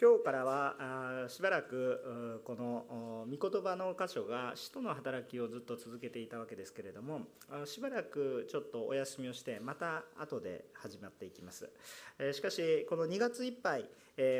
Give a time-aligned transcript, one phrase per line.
[0.00, 7.22] 今日からはしばらくこの御言葉の箇所が使徒の働きをずっと続けていたわけですけれども
[7.64, 11.68] しばらくちょっとお休みをしてまた後で始まっていきます。
[12.32, 13.90] しかしこの2月いっぱい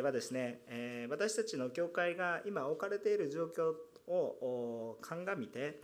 [0.00, 0.60] はですね
[1.10, 3.72] 私たちの教会が今置かれている状況
[4.08, 5.80] を鑑みて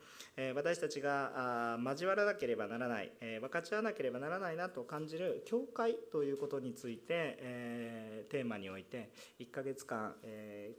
[0.54, 10.14] 私たちが交わらなければならない分かち合わなければならないなと感じる教会ということについてテーマにおいて1ヶ月間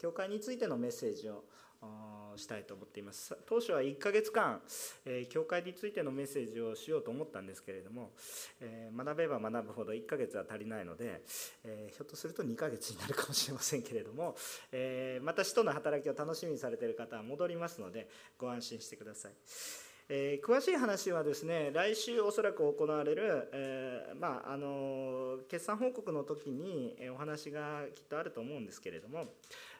[0.02, 1.44] 教会についてのメッセージを
[2.38, 4.62] したいと思っています当初は1ヶ月間、
[5.06, 8.12] え教会についてのメッセージをしようと思ったんですけれども、
[8.60, 11.24] え学べば学ぶほど1ヶ月は足りないので、
[11.64, 14.36] えひょっとすると2ヶ月になるかもしれませんけれども、
[14.72, 19.32] えまた使徒の働きを楽しみにされている方は戻りますのでご安心してください。
[20.08, 29.26] えー、詳しい話はですね来週おそらく行われる、えー、まあ、あの決算報告の時にお話がきっとあると思うんですけれども、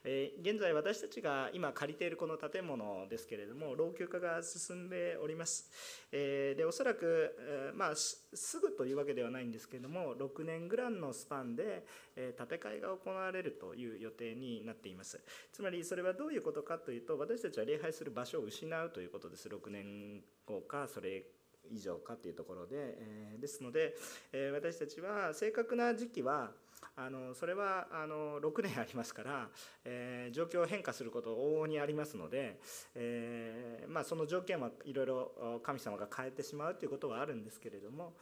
[0.06, 5.70] え現在私たちが今借りているこの建物ですけれども老朽化が進んでおります、
[6.12, 15.20] えでおそらく、えまあ、すぐというわけではないんですけれども6年ぐらいのスパンで、え建て替えが行われるという予定になっています。
[15.52, 19.50] つまりそれはどういうことかというと私たちは礼拝する場所を失うということです。
[19.50, 21.24] 6年後かそれ
[21.72, 23.96] 以上かというところで、えですので、
[24.32, 26.52] え私たちは正確な時期は
[26.96, 29.50] あのそれはあの6年ありますから、
[29.84, 32.60] えー、状況変化すること往々にありますので、
[32.96, 38.14] えー、まあ、その条件はいろいろ神様が変えてしまうということはあるんですけれども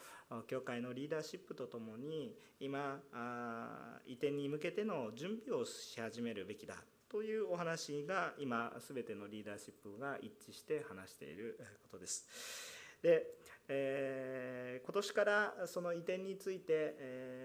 [0.47, 6.75] 教会のリーダーシップとともに今あ移転に向けての準備をし始めるべきだ
[7.09, 12.25] というお話が今全てのリーダーシップが一致して話していることです。
[13.03, 13.28] で、
[13.67, 17.42] えー、今年からその移転について、えー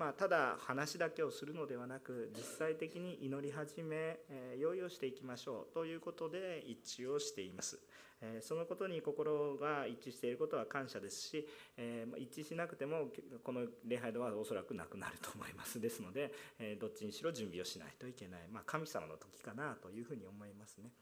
[0.00, 4.18] まあ、ただ話だけをするのではなく実際的に祈り始め、
[4.58, 7.78] 用意をしていきましょうということで一致をしています、
[8.40, 11.46] そのことに心が一致していることは感謝ですし、
[12.16, 13.08] 一致しなくても
[13.44, 15.78] この礼拝堂はおそらくなくなると思います。
[15.84, 16.32] ですので、
[16.80, 20.92] どっちにしろ準備をしないといけない、まあ、神様の時かなというふうに思いますね。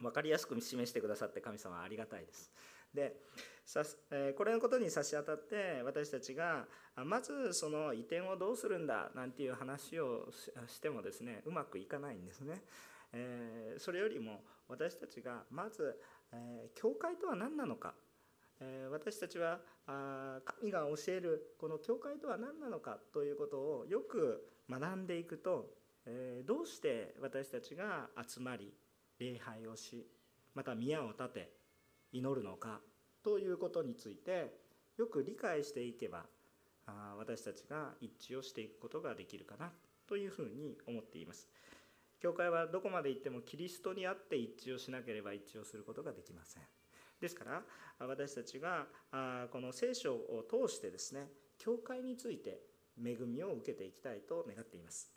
[0.00, 2.50] 分かりやすく示してくださって神様ありがたいです。
[2.94, 3.16] で
[3.64, 3.82] さ
[4.36, 6.66] これのことに差し当たって私たちが
[7.04, 10.28] まずその移転をどうするんだなんていう話を
[10.68, 12.62] してもですねうまくいかないんですね。
[13.12, 15.98] えそれよりも私たちがまず、
[16.32, 17.94] え教会とは何なのか、
[18.60, 25.70] え私たちはあ神が教えるこの教会とは何なのかということをよく学んでいくと、
[26.04, 28.72] えどうして私たちが集まり
[29.18, 30.06] 礼拝をし
[30.54, 31.55] また宮を建て
[32.18, 32.80] 祈るのか
[33.22, 34.54] ということについて
[34.96, 36.24] よく理解していけば
[37.18, 39.70] 私たちが一致をしていくことができるかな
[40.08, 41.48] というふうに思っています。
[42.20, 46.62] 教会はどこまで行ってもキリストにあって一致をしなければ一致をすることができません。
[47.20, 47.62] ですから
[47.98, 48.86] 私たちが
[49.50, 51.28] この聖書を通してですね
[51.58, 52.60] 教会について
[52.98, 55.12] 恵みを受けていきたいと願っています。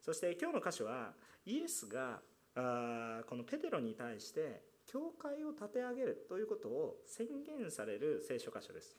[0.00, 1.14] そして今日の箇所は
[1.46, 2.20] イエスが
[2.54, 8.96] このペテロに対して教会を立て上げるということを宣言される聖書箇所です。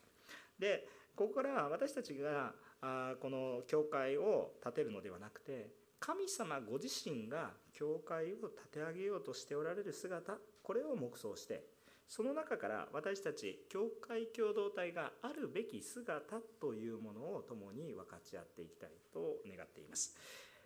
[0.57, 11.63] でここから私たちがあこの教会を建てるのではなくて神様ご自身が教会を立て上げようとしておられる姿これを黙想して
[12.07, 20.15] その中から私たち教会共同体があるべき姿というものを共に分かち合っていきたいと願っています。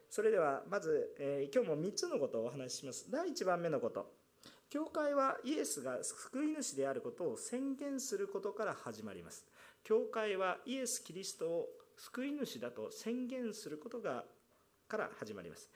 [0.09, 3.11] それではまず、えー、今日も3つのことをお話しします。
[3.11, 4.16] 第1番目のこと
[4.69, 9.45] 教会はイエスが救い主であることを宣言することから始まります。
[9.83, 14.25] 教会はイエス・キリストを救い主だと宣言することが
[14.89, 15.69] から始まります。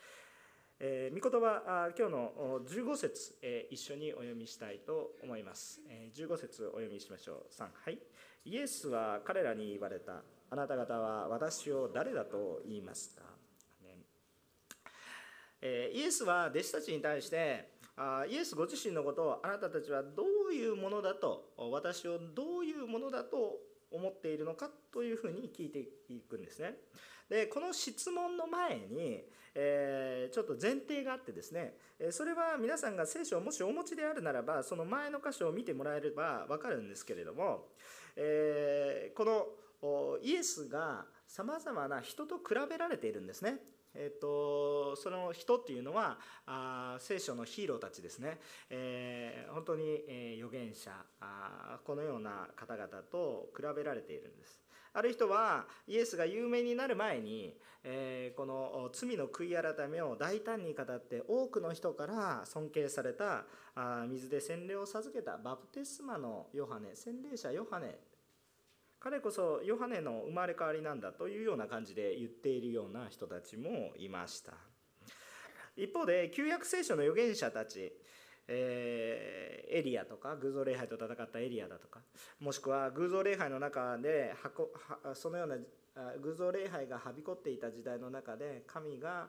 [0.80, 5.80] えー、御言葉今日の15節、えー、一緒にお読みしたいと思います。
[5.88, 7.54] えー、15節お読みしましょう。
[7.54, 8.00] 3はい
[8.44, 10.22] イエスは彼らに言われた。
[10.50, 13.24] あなた方は私を誰だと言いますか、
[15.62, 17.71] えー、イエスは弟子たちに対して
[18.30, 23.60] イエスご自身のことをあなたたちはどういうものだと私をどういうものだと
[23.92, 25.80] 思っているのかというふうに聞いて
[26.10, 26.76] いくんですね。
[27.30, 29.24] でこの質問の前に、
[29.56, 31.76] えー、ちょっと前提があってですね
[32.12, 37.68] それは皆さんが聖書をもしお持ちであるならばその前の箇所を見てもらえれば分かるんですけれども、
[38.18, 43.60] えー、このイエスがさまざまな人と比べられているんですね。
[43.96, 48.40] えーと、その人っていうのはあ聖書のヒーローたちですね、
[48.70, 54.62] えー、本当に、えー、預言者あこのような方々と比べられているんです。
[54.94, 67.96] ある人はイエスが有名になる前に、えー、この罪の悔い改めを大胆に語って多くの人から尊敬されたあ水で洗礼を授けたバプテスマのヨハネ洗礼者ヨハネ
[69.02, 74.54] 彼こそヨハネの生まれ変わりなんだというような感じで言っているような人たちもいました。
[75.76, 77.94] 一方で旧約聖書の預言者たち
[78.48, 82.00] えー、エリアとか偶像礼拝と戦ったエリアだとか
[82.40, 84.34] もしくは偶像礼拝の中で
[85.14, 85.56] そのような
[86.22, 89.28] 偶像礼拝がはびこっていた時代の中で神が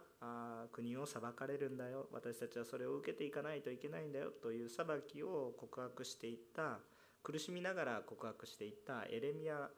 [0.72, 2.06] 国を裁かれるんだよ。
[2.12, 4.30] 私たちはそれを受けていかないといけないんだよ。
[4.30, 6.78] という裁きを告白していった
[7.22, 9.69] 苦しみながら告白していったエレミア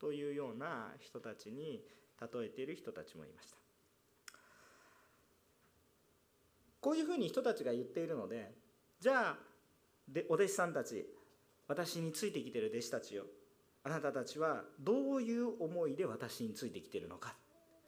[0.00, 1.82] というような人たちに
[2.20, 3.56] 例えている人たちもいました。
[6.80, 8.52] こういうふうに人たちが言っているので
[9.00, 9.36] じゃあ
[10.06, 11.06] でお弟子さんたち
[11.66, 13.24] 私についてきてる弟子たちよ。
[13.84, 17.34] あなたたちはどういう思いで私についてきてるのか。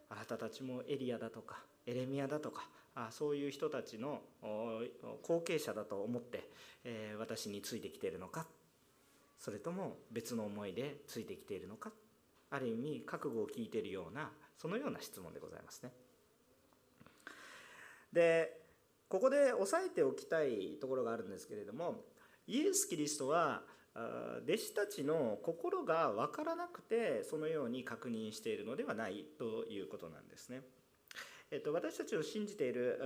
[0.09, 4.23] あなたたちもエリアだとかエレミアだとかあそういう人たちの
[5.23, 6.49] 後継者だと思って、
[6.85, 8.47] えー、私についてきてるのか。
[9.39, 11.93] それとも別の思いでついてきているのか
[12.51, 15.93] ある意味覚悟を聞いているようなそのような質問でございますね。
[18.13, 18.61] で
[19.09, 22.05] ここで押さえておきたいところがあるんですけれども
[22.47, 23.63] イエス・キリストは
[24.45, 30.63] 弟子たちの心が分からなくてそのように確認しているのではないということなんですね。
[31.51, 32.99] えっと、私たちを信じている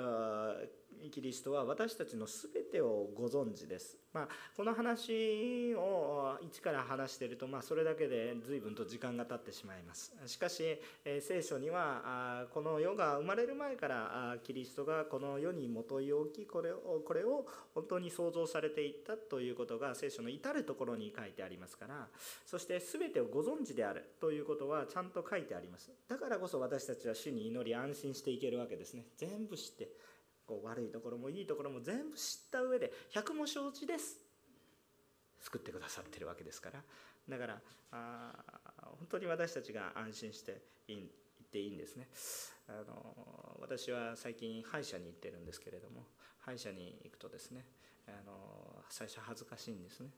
[1.08, 3.97] キリストは私たちの全てをご存知です。
[4.12, 10.12] まあ、この話を一から話していると、まあ、それだけで随分と時間が経ってしまいます。
[10.26, 22.08] しかし、え聖書にはこの世が生まれる前からキリストがこの世にもとい置きこれをこれを本当に創造されていったということが聖書の至る所に書いてありますから
[22.46, 25.91] そして全てをご存知であるということはちゃんと書いてあります。
[26.08, 29.05] だからこそ私たちは主に祈り安心していけるわけですね。
[29.17, 29.88] 全部知って
[30.50, 34.19] こう悪いところもいいところも全部知った上で百も承知です。
[35.38, 36.82] 救ってくださってるわけですから。
[37.29, 37.62] だから
[37.93, 38.32] あ
[38.99, 41.08] 本当に私たちが安心していいっ
[41.52, 42.08] ていいんですね。
[42.67, 46.02] あの私は最近歯医者に行ってるんですけれども
[46.41, 47.64] 歯医者に行くとですね
[48.08, 50.11] あの最初恥ずかしいんですね。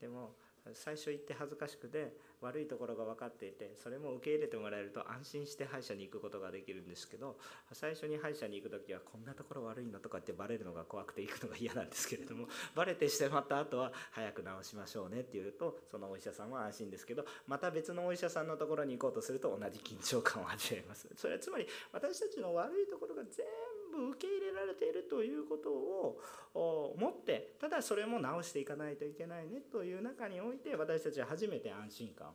[0.00, 0.34] でも
[0.72, 7.36] 最初行って恥ずかしくて悪いところが分かっていてそれも受け入れてもらえると安心して歯医者に行くことができるんですけど
[7.72, 21.08] 最初に歯医者に行く時はこんなところ悪いのとかってバレるのが怖くて行くのが嫌なんですけれどもバレてしまった後は早く治しましょうねって言うとそのお医者さんは安心ですけどまた別のお医者さんのところに行こうとすると同じ緊張感を味わいます。
[21.16, 23.44] それはつまり私たちの悪いところが全
[23.80, 32.32] 部受け入れられているということを持ってただそれも直していかないといけないねという中において私たちは初めて安心感を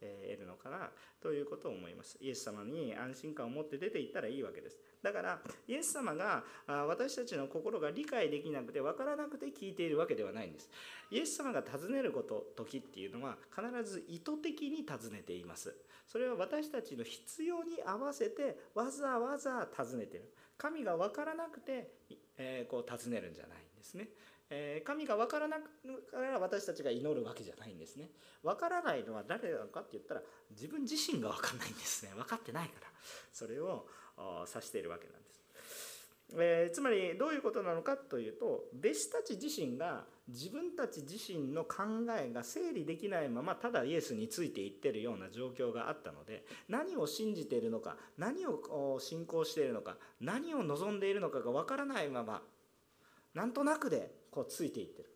[0.00, 0.90] 得るのかな
[1.22, 2.18] ということを思います。
[2.20, 5.38] イエス様に安心感を持って出ていったらいいわけですだから
[5.68, 10.70] イエス様が私たちの心が理解できなくて分からなくて聞いているわけではないんです。
[11.10, 15.74] イエス様が尋ねること時っていうのは必ず意図的に尋ねています。
[16.08, 20.32] それは私たちの必要に合わせてわざわざ尋ねてる。
[20.62, 21.90] 神が分からなくて、
[22.38, 24.06] えー、こう尋ねるんじゃないんですね。
[24.48, 25.62] えー、神が分からなく
[26.08, 28.10] から私たちが祈るわけじゃないんですね。
[28.44, 30.22] 分からないのは誰なのかって言ったら
[30.52, 32.12] 自分自身が分かんないんですね。
[32.14, 32.86] 分かってないから
[33.32, 33.88] それを
[34.46, 35.41] 指しているわけなんです。
[36.38, 41.82] えー、つまりどういうことなのかというと弟子たち自身が自分たち自身の考
[42.18, 52.42] えが整理できないままただイエスについていってるような状況があったので何を信じているのか何を信仰しているのか何を望んでいるのかがわからないまま
[53.34, 55.08] なんとなくでこうついていってる。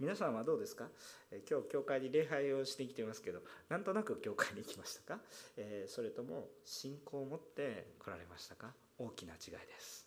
[0.00, 0.88] 皆さんはどうですか、
[1.30, 5.20] え今日教会に礼拝をしてきてますけどなんとなく教会に行きましたか、
[5.56, 8.74] えー、それとも信仰を持って来られましたか？
[8.98, 10.03] 大きな違いです。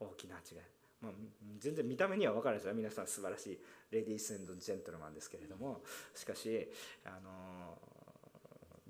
[0.00, 0.58] 大きな違い。
[1.00, 1.12] まあ、
[1.58, 2.74] 全然見た目には分かるんですよ。
[2.74, 3.58] 皆さん素晴らしい
[3.90, 5.82] レディースジェントルマンですけれども。
[6.14, 6.68] しかし、
[7.04, 7.78] あの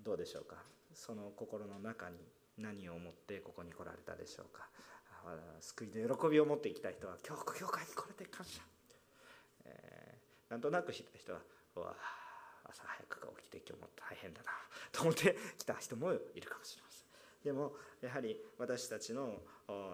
[0.03, 0.57] どうでしょうか。
[0.95, 2.17] その心の中に
[2.57, 4.69] 何を思ってここに来られたでしょうか。
[5.61, 8.63] 救いの喜びを持っていきたい人は今日教会に来れて感謝、
[9.65, 11.41] えー、なんとなく知った人は
[11.75, 11.95] わ
[12.65, 14.51] 朝早く起きて今日も大変だな
[14.93, 16.88] と思って来た人もいるかもしれません
[17.49, 19.41] でもやはり私たちの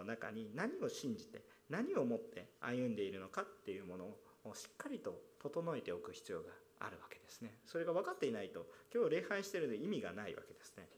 [0.05, 4.05] 中に何を信じて何をもって歩んでいるのかっていうもの
[4.45, 6.47] をしっかりと整えておく必要が
[6.81, 7.55] あるわけですね。
[7.65, 10.89] それが分かっていないと今日礼拝してるの意味がないわけですね。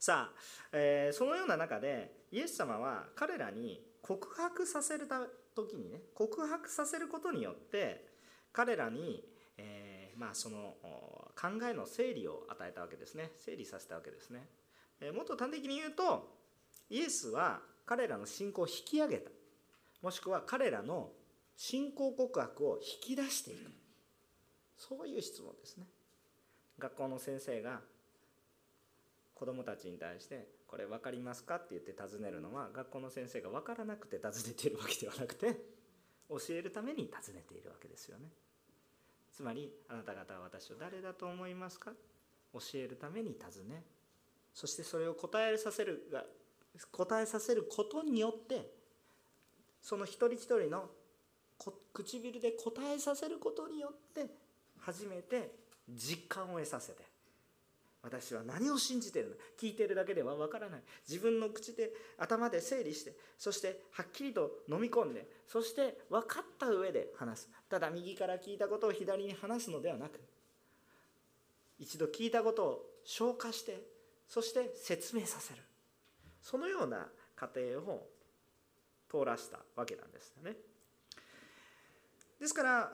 [0.00, 0.38] さあ、
[0.72, 5.20] えー、そのような中でイエス様は彼らに告白させるた
[5.54, 8.06] 時にね告白させることによって
[8.52, 9.22] 彼らに、
[9.58, 10.76] えー、まあ、その
[11.38, 13.32] 考えの整理を与えたわけですね。
[13.36, 14.48] 整理させたわけですね、
[15.00, 16.36] えもっと端的に言うと
[16.88, 19.30] イエスは彼らの信仰を引き上げた。
[20.02, 21.12] もしくは彼らの
[21.56, 23.70] 信仰告白を引き出していく。
[24.76, 25.86] そういう質問ですね。
[26.78, 27.80] 学校の先生が
[29.34, 35.56] 子どもたちに対して「これ分かりますか?」って言って尋ねるのは学校の先生が分からなくて尋ねているわけではなくて
[36.28, 38.30] 教えるために尋ねているわけですよね。
[39.32, 41.94] つまりあなた方は私を誰だと思いますか？
[42.52, 43.84] 教えるために尋ね
[44.56, 46.24] そしてそれを答えさせるが
[46.90, 48.70] 答えさせることによって
[49.82, 50.88] その一人一人の
[51.92, 54.30] 唇で答えさせることによって
[54.80, 55.52] 初めて
[55.94, 57.04] 実感を得させて
[58.02, 59.34] 私は何を信じてるの？
[59.60, 60.80] 聞いてるだけではわからない。
[61.06, 67.50] 自分の口で頭で整理してそしてはっきりと飲み込んでそして分かった上で話す。
[67.68, 70.20] ただ右から聞いたことを左に話すのではなく
[71.78, 73.95] 一度聞いたことを消化して
[74.28, 75.62] そして説明させる。
[76.42, 78.08] そのような過程を
[79.10, 80.56] 通らしたわけなんですよね。
[82.38, 82.90] ですから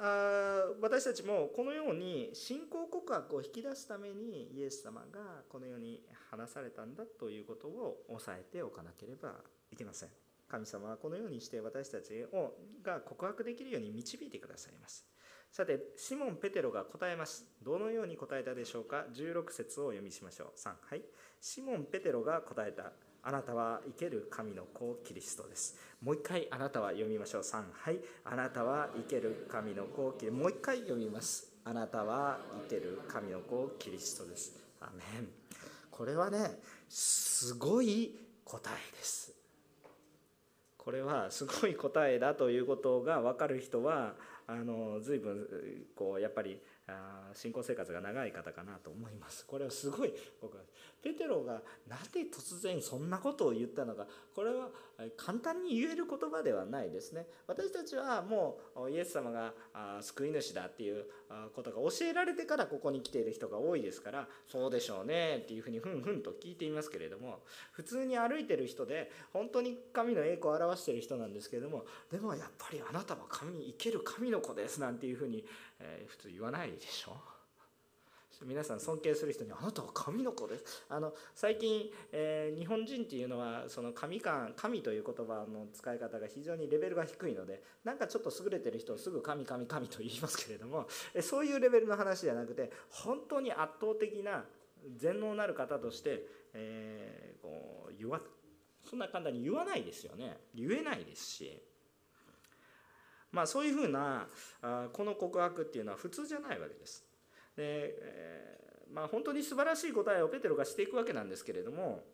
[0.80, 9.34] 私たちもこのように信仰告白を引き出すためにイエス様がこのように話されたんだということを押さえておかなければ
[9.70, 10.10] いけません。
[10.48, 15.12] 神様はこのようにして私たちをが告白できるように導いてくださいます。
[15.52, 17.44] さてシモン・ペテロが答えます。
[17.62, 20.59] どのように答えたでしょうか？16節をお読みしましょう。
[20.59, 21.02] 3はい。
[21.42, 22.92] シモン・ペテロが答えた。
[23.23, 25.76] あなたは生ける神の子キリストです。
[26.00, 27.42] もう一回あなたは読みましょう。
[27.42, 27.99] 3はい。
[28.25, 30.40] あなたは生ける神の子キリスト。
[30.40, 31.52] もう一回読みます。
[31.66, 34.59] あなたは生ける神の子キリストです。
[34.80, 35.28] アメン。
[35.90, 38.16] これはねすごい
[38.47, 39.35] 答えです。
[40.78, 44.14] これはすごい答えだということが分かる人は
[44.52, 45.47] あの随分
[45.97, 49.47] こうやっぱりあ信仰生活が長い方かなと思います。
[49.47, 50.62] これはすごい僕は。
[51.02, 54.06] ペテロがなぜ突然そんなことを言ったのか。
[54.35, 54.68] これは
[55.16, 57.26] 簡単に言える言葉ではないですね。
[57.47, 59.52] 私たちはもうイエス様が
[60.00, 61.06] 救い主だっていう
[61.54, 67.40] ことが教えられてからここに来ている人が多いですからそうでしょうねっていうふうにふんふんと聞いていますけれども
[67.73, 75.44] 普通に歩いてる人で本当に神の栄光を表している人なんですけれどもでもやっぱりあなたは神生ける神の子ですなんていうふうに、
[75.80, 77.31] え普通言わないでしょ。
[78.44, 90.88] 皆さん尊敬する人に「あなたは神の子です」あの最近、えー、日本人っていうのはその神感神という言葉の使い方が非常にレベルが低いのでなんかちょっと優れてる人をすぐ神神神と言いますけれども
[91.20, 94.44] そういうレベルの話じゃなくて本当に圧倒的な
[94.96, 98.20] 全能なる方として、えー、こう言わ
[98.84, 101.62] そんな簡単に言わないですよね言えないですし。
[103.32, 104.28] まあ、そういうふうな
[104.92, 107.12] この告白っていうのは普通じゃないわけです。
[107.56, 112.04] で、えー、まあ、本当に素晴らしい答えをペテロがしていくわけなんですけれども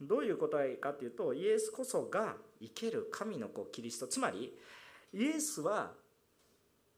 [0.00, 4.54] どういう答えかっていうとイエスこそが生ける神の子キリストつまり
[5.12, 5.90] イエスは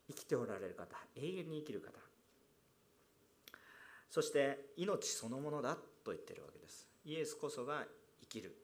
[0.08, 1.92] 生きておられる方永遠に生きる方。
[4.10, 5.74] そして命そのものだ
[6.04, 6.86] と言ってるわけです。
[7.06, 7.84] イエスこそが
[8.20, 8.54] 生きる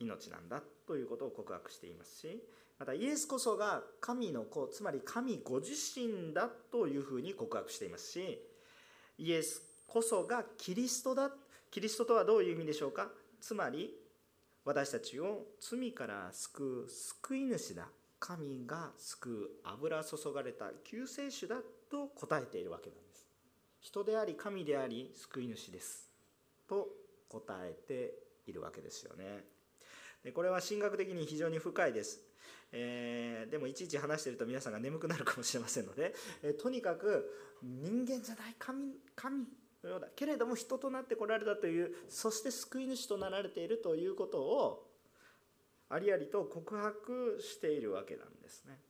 [0.00, 2.42] 命なんだということを告白していますし
[2.78, 8.40] またイエスこそが神の子つまり神ご自身だというふうに告白していますし
[9.18, 11.30] イエスこそがキリストだ
[11.70, 13.08] キリストとはどういう意味でしょうか？
[13.40, 13.94] つまり
[14.64, 17.88] 私たちを罪から救う救い主だ。
[18.18, 21.56] 神が救う油注がれた救世主だ
[21.90, 23.26] と答えているわけなんです。
[23.80, 26.08] 人であり神であり救い主です。
[26.66, 26.88] と
[27.28, 28.14] 答えて
[28.46, 29.44] いるわけですよね。
[30.32, 32.20] これは神学的に非常に深いです
[32.76, 36.12] えー、でもいちいち話してると皆さんが眠くなるかもしれませんので、
[36.42, 37.30] えー、とにかく
[37.62, 39.44] 人間じゃない神神
[39.84, 44.90] のようだけれども人となってこられたというそして救い主となられているということを
[45.88, 48.80] ありありと告白しているわけなんですね。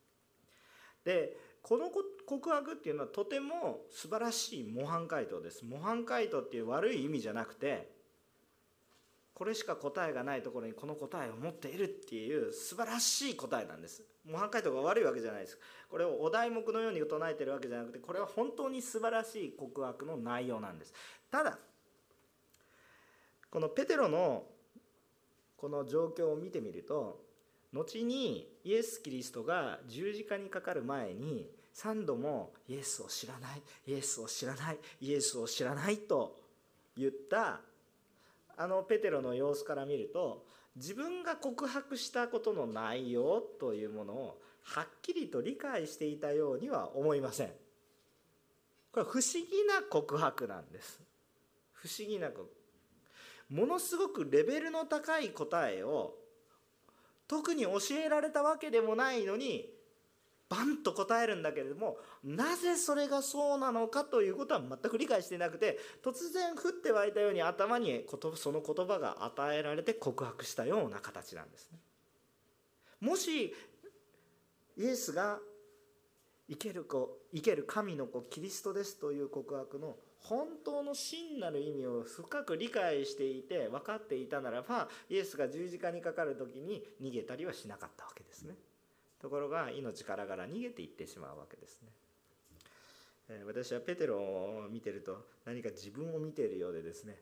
[1.05, 1.91] でこの
[2.27, 5.65] 告白っていうのはとても素晴らしい模範解答です。
[5.65, 7.94] 模範解答っていう悪い意味じゃなくて
[9.35, 14.05] これしか答えがないところにこの答えを持っているっていう素晴らしい答えなんです。
[14.25, 15.59] 模範解答が悪いわけじゃないです。
[15.91, 20.95] これをお題目のように唱えてるわけじゃなくてこれは本当に素晴らしい告白の内容なんです。
[21.31, 21.59] ただ
[23.51, 24.45] このペテロの
[25.57, 27.25] この状況を見てみると
[27.73, 36.39] 後にイエス・キリストが十字架にかかる前に3度もイエスを知らないイエスを知らないイエスを知らないと
[36.97, 37.61] 言った
[38.57, 40.45] あのペテロの様子から見ると
[40.77, 47.53] 自分が告白したことの内容というものをはっきりと理解していたようには思いません。
[48.93, 51.01] これ不思議な告白なんです。
[51.73, 52.49] 不思議な告
[53.51, 56.15] ものすごくレベルの高い答えを
[57.29, 59.69] 特に教えられたわけでもないのに
[60.55, 68.05] バンと答えるんだけれどもなぜそれがそうなのかということは全く理解していなくて突然降って湧いたように頭に
[68.37, 71.79] その言葉が与えられて告白したような形なんですね。
[73.01, 73.53] もし
[74.77, 75.39] イエスが
[76.49, 88.55] 生ける子生ける神の子キリストですという告白の本当の真なる意味を深く理解していて分かっていたならばイエスが十字架にかかる時に逃げたりはしなかったわけですね
[89.25, 91.89] ところが命からがら逃げていってしまうわけですね。
[93.47, 97.17] 私はペテロを見てると何か自分を見ているようでですね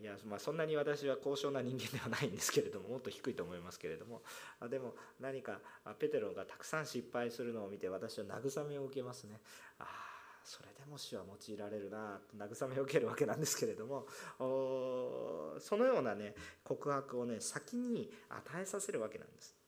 [0.00, 4.22] いやまあ、そんなに私は高尚な人間ではないんですけれども もっと低いと思いますけれども
[4.68, 5.58] でも何か
[5.98, 9.40] ペテロがたくさん失敗するのを見て私は慰めを受けますね。
[9.78, 14.06] ああそれでも死は用いられるなと慰めを受けるわけなんですけれども
[14.38, 19.59] そのようなね告白をね先に与えさせるわけなんです。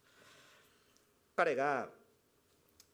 [1.37, 1.89] 彼が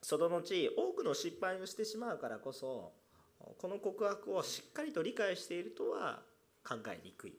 [0.02, 0.42] その後
[0.76, 2.92] 多くの失敗をしてしまうからこそ
[3.58, 6.22] この告白をしっかりと理解しているとは
[6.66, 7.34] 考えにくい。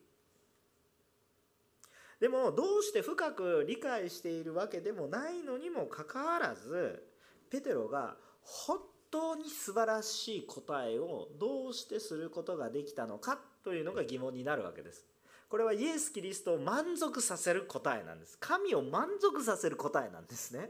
[2.19, 7.07] でもどうして深く理解しているわけでもないのにもかかわらず
[7.49, 8.79] ペテロが本
[9.09, 15.05] 当に素晴らしい答えをどうしてすることができたのかというのが疑問になるわけです。
[15.47, 18.37] これはイエス・キリストを満足させる答えなんです。
[18.39, 20.69] 神を満足させる答えなんですね。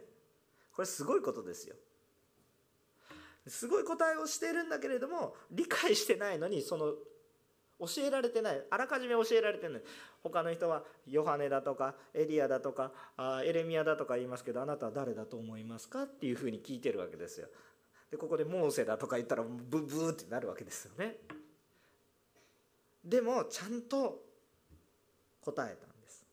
[0.80, 1.76] これすごいことですよ。
[3.46, 6.94] すごい答えをしているんだけれども理解してないのにその
[7.86, 9.82] 教えられてないあらかじめ教えられてない。
[10.24, 17.50] 他の人はヨハネだとかエリアだとかあエレミアだとか言いますけどあなたは誰だと思いますかっていうふうに聞いてるわけですよ。
[18.10, 21.18] でここでモーセだとか言ったらブブーってなるわけですよね。
[23.04, 24.24] でもちゃんと
[25.42, 26.26] 答えたんです。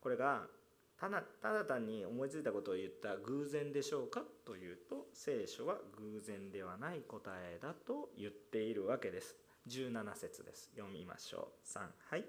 [0.00, 0.55] これが
[0.98, 9.36] ただただ単に思いついたことを言った偶然でしょうかというと聖書は偶然ではない答えだと言っているわけです。
[9.68, 10.70] 17節です。
[10.76, 11.68] 読みましょう。
[11.68, 12.24] 3はい。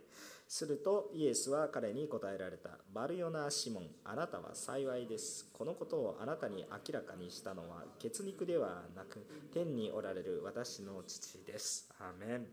[0.48, 2.72] するとイエスは彼に答えられた。
[2.94, 5.50] バルヨナ・シモンあなたは幸いです。
[5.54, 11.89] このことをあなたに明らかにしたのは血肉ではなく天におられる私の父です。
[12.00, 12.48] アメン。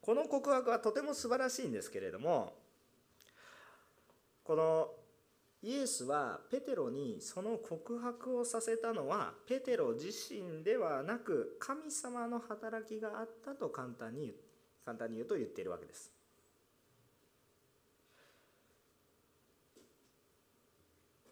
[0.00, 2.63] この告白はとても素晴らしいんですけれども
[4.44, 4.90] この
[5.62, 14.34] イエスはペテロにその告白をさせたのはペテロ自身ではなく神様の働きがあったと簡単に
[14.84, 16.12] 簡単に言うと言っているわけです。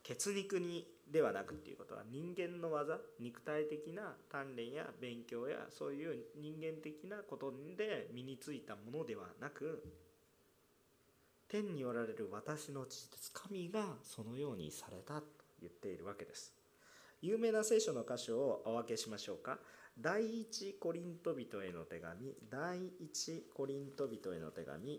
[0.02, 9.84] 血肉にではなくっていうことは人間の技肉体的な鍛錬や勉強やそういう人間的なことで身についたものではなく
[11.52, 13.30] 天におられる私の父です。
[13.34, 15.26] 神がそのようにされたと
[15.60, 16.50] 言っているわけです。
[17.20, 19.58] 有名な聖書の箇所をお分けしましょうか。
[20.00, 22.32] 第一コリント人への手紙。
[22.50, 24.98] 第一コリント人への手紙。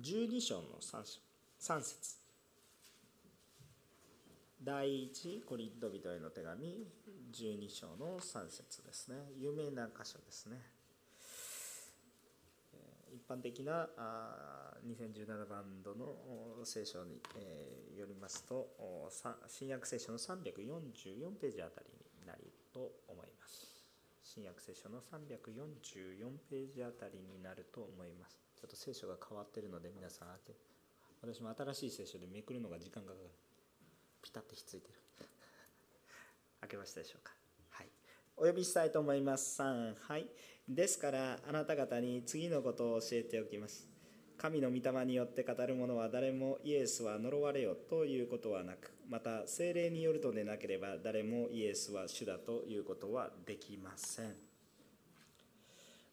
[0.00, 1.20] 12章の 3,
[1.60, 2.16] 3節。
[4.64, 6.86] 第一コリント人への手紙。
[7.34, 9.16] 12章の3節ですね。
[9.38, 10.77] 有名な箇所ですね。
[13.28, 13.88] 般的な
[14.86, 17.20] 2017バンドの聖書に、
[17.96, 19.10] よりますと
[19.48, 21.88] 新約聖書の344ページあたり
[22.20, 23.68] になると思います。
[24.22, 28.38] 新約聖書の344ページあたりになると思います。
[28.56, 30.28] ちょっと聖書が変わってるので皆さん
[31.20, 33.30] 私も新しい聖書でめくるのが時間がかかる。
[34.22, 34.94] ピタッとひっついてる。
[36.60, 37.32] 開けましたでしょうか？
[37.70, 37.90] はい。
[38.36, 39.60] お呼びしたいと思います。
[39.60, 40.30] 3はい。
[40.68, 43.86] ですからあなた方に次のことを教えておきます。
[44.36, 54.36] 神の御霊によって語る者は誰もイエスは呪われよということはなくまた精霊によるとでなければ誰もイエスは主だということはできません。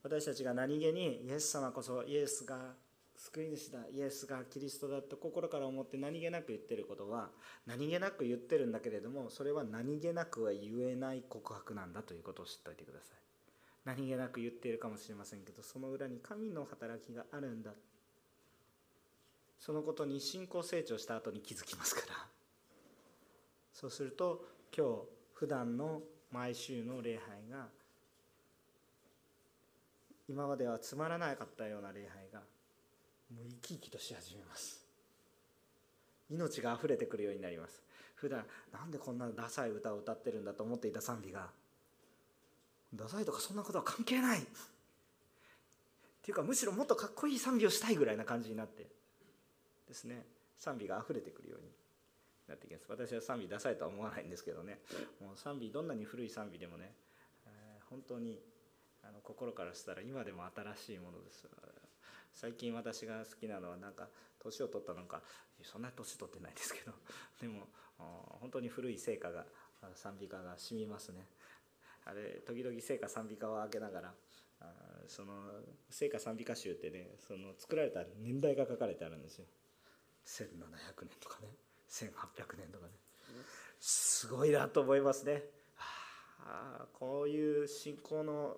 [0.01, 2.73] 私たちが何気にイエス様こそイエスが
[3.17, 7.29] 救い主だイエスがキリストだと心から思って何気なく言ってることは
[7.65, 13.24] 何気なく言ってるんだけれどもそれは何気なくは言えない告白なんだということを知っておいてください。
[13.85, 17.71] 何気なく言っているかもしれませんけどその裏に神の働きがあるんだ。
[19.59, 22.27] そのことに信仰成長した後に気づきますから。
[23.73, 24.45] そうすると
[24.75, 25.01] 今日
[25.33, 27.67] 普段の毎週の礼拝が
[30.27, 32.39] 今まではつまらなかったような礼拝が
[33.33, 34.83] もう生き生きとし始めます。
[36.29, 37.83] 命があふれてくるようになります。
[38.15, 41.49] 普段なんでこんなダサい歌を歌ってるんだと思っていた賛美が
[42.95, 44.39] ダサいとかそんなことは関係ない。
[44.39, 44.43] っ
[46.21, 48.87] ていうかむしろもっとかっこいい賛美をしたいぐらいな感じになって。
[49.87, 50.25] ですね。
[50.57, 51.69] 賛美があふれてくるように
[52.47, 52.85] なってきます。
[52.89, 54.79] 私は賛美ダサいとは思わないんですけどね。
[55.21, 56.93] もう賛美どんなに古い賛美でもね、
[57.45, 58.39] えー、本当に
[59.03, 61.47] あの心からしたら今でも新しいものです。
[62.33, 65.21] 最近私が好きなのはなんか年を取ったのか。
[65.63, 66.91] そんな年取ってないですけど。
[67.39, 69.45] でも本当に古い聖歌が
[69.95, 71.27] 賛美歌が染みますね。
[72.05, 74.13] あれ時々聖歌賛美歌を開けながら
[74.61, 74.65] あ
[75.07, 75.33] その
[75.89, 79.45] 聖歌賛美歌集ってねその作られた年代が書かれてあるんですよ。
[80.25, 81.49] 1700年とかね。
[81.89, 82.93] 1800年とかね。
[83.79, 85.43] すごいなと思いますね、
[85.75, 88.55] はあ、こういう信仰の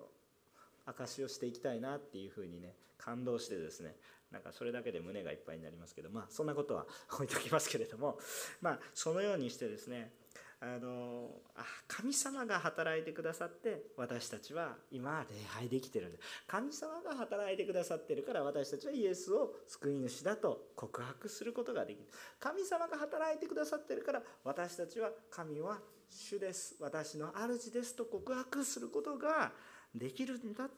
[0.86, 3.94] 証をしていきたいなっていうふうにね感動してですね
[4.32, 8.18] なんかそれだけで胸がいっぱいになりますけどまあそんなことは置いときますけれども
[8.60, 10.12] まあそのようにしてですね
[10.60, 16.18] あのあ神様が働いてくださって私たちは今礼拝できてるんで
[16.48, 22.08] 神様が働いてくださってるから私たちはイエスを救い主だと告白することができる。
[22.40, 25.78] 神様が働いてくださってるから私たちは神は
[26.10, 26.74] 主です。
[26.80, 29.52] 私の主ですと告白することが
[29.94, 30.68] できるんだ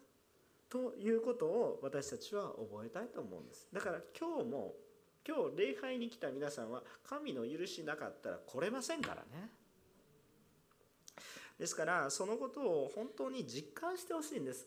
[0.69, 3.67] ということを私たちは覚えたいと思うんです。
[3.73, 4.75] だから今日も
[5.27, 9.60] 今日礼拝に来た皆さんは神の許しなかったら来れませんからね。
[11.61, 14.67] ですからそのことを本当に実感してほしいんです。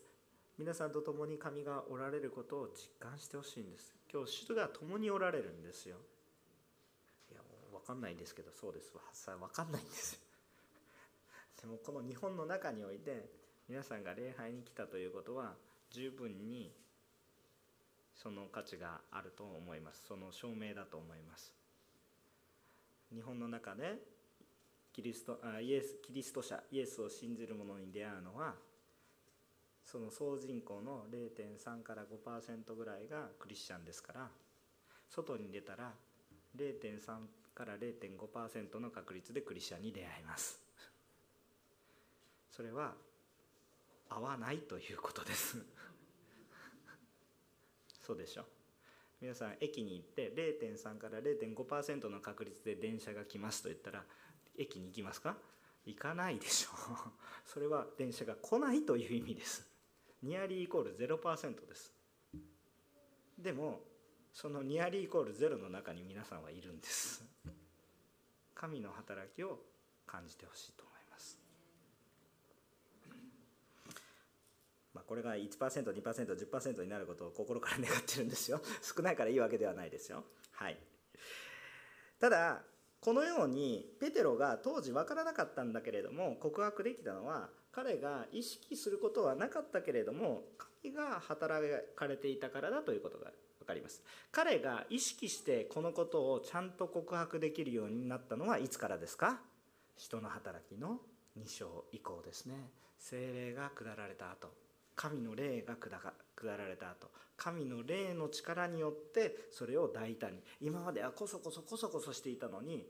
[0.60, 3.96] 皆さんと共に神がおられることを実感してほしいんです。
[4.14, 5.98] 今日主が共におられるんですよ。
[7.32, 9.02] いや分かんないんですけどそうですわ。
[9.40, 10.22] 分かんないんです
[11.60, 13.28] でもこの日本の中において
[13.68, 15.56] 皆さんが礼拝に来たということは
[15.90, 16.72] 十分に
[18.14, 20.06] その価値があると思います。
[20.06, 21.56] その証明だと思います。
[23.12, 24.13] 日本の中で
[24.94, 28.54] キリストあイエスキリスト者イエスを信じる者に出会うのは
[29.84, 34.30] その総人口の0.3から5%ぐらいがクリスチャンですから
[35.10, 35.92] 外に出たら
[36.56, 37.00] 0.3
[37.54, 40.60] から0.5%の確率でクリスチャンに出会います。
[42.52, 42.94] それは
[44.10, 45.58] 合わないということです。
[48.06, 48.46] そうでしょ？
[49.22, 54.06] 皆さん駅に行って0.3から0.5%の確率で電車が来ますと言ったら
[54.58, 55.38] 駅に行きますか？
[55.86, 56.70] 行かないでしょ。
[56.72, 56.98] う
[57.46, 59.68] それは電車が来ないという意味です。
[60.22, 61.94] ニアリーイコール0%です。
[63.38, 63.84] でも
[64.32, 67.26] そのニアリーイコールゼロの中に皆さんはいるんです。
[68.56, 69.60] 神の働きを
[70.06, 71.38] 感じてほしいと思います。
[74.94, 78.62] まあこれが 1%2%10% になることを心から願ってるんですよ。
[78.82, 80.24] 少ないからいいわけではないですよ。
[80.54, 80.80] はい。
[82.20, 82.64] ただ
[83.04, 90.44] このようにペテロが当時分からなかったんだけれども告白できたのは彼が意識することはなかったけれども
[90.82, 91.62] 神が働
[91.98, 94.02] かれていたからだということが分かります。
[94.32, 99.42] 彼が意識してこのことをちゃんと告白できるようになったのはいつからですか？
[99.98, 101.02] 人の働きの
[101.38, 102.72] 2章以降ですね。
[102.98, 104.63] 精霊が下られた後。
[104.96, 105.90] 神の霊が下
[106.58, 112.86] られた後神の霊の力によってそれを大胆に今まではこそこそこそこそしていたのに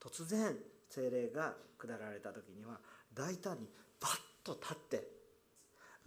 [0.00, 0.56] 突然
[0.90, 2.78] 精霊が下られた時には
[3.14, 3.68] 大胆に
[4.00, 5.08] バッと立って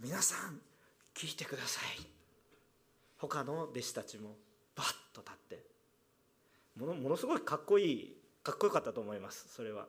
[0.00, 0.60] 皆さん
[1.14, 2.06] 聞いてください。
[3.18, 4.36] 他の弟子たちも
[4.76, 5.64] バッと立って。
[6.76, 9.86] ものものすごいかっこいいかっこよかったと思いますそれは。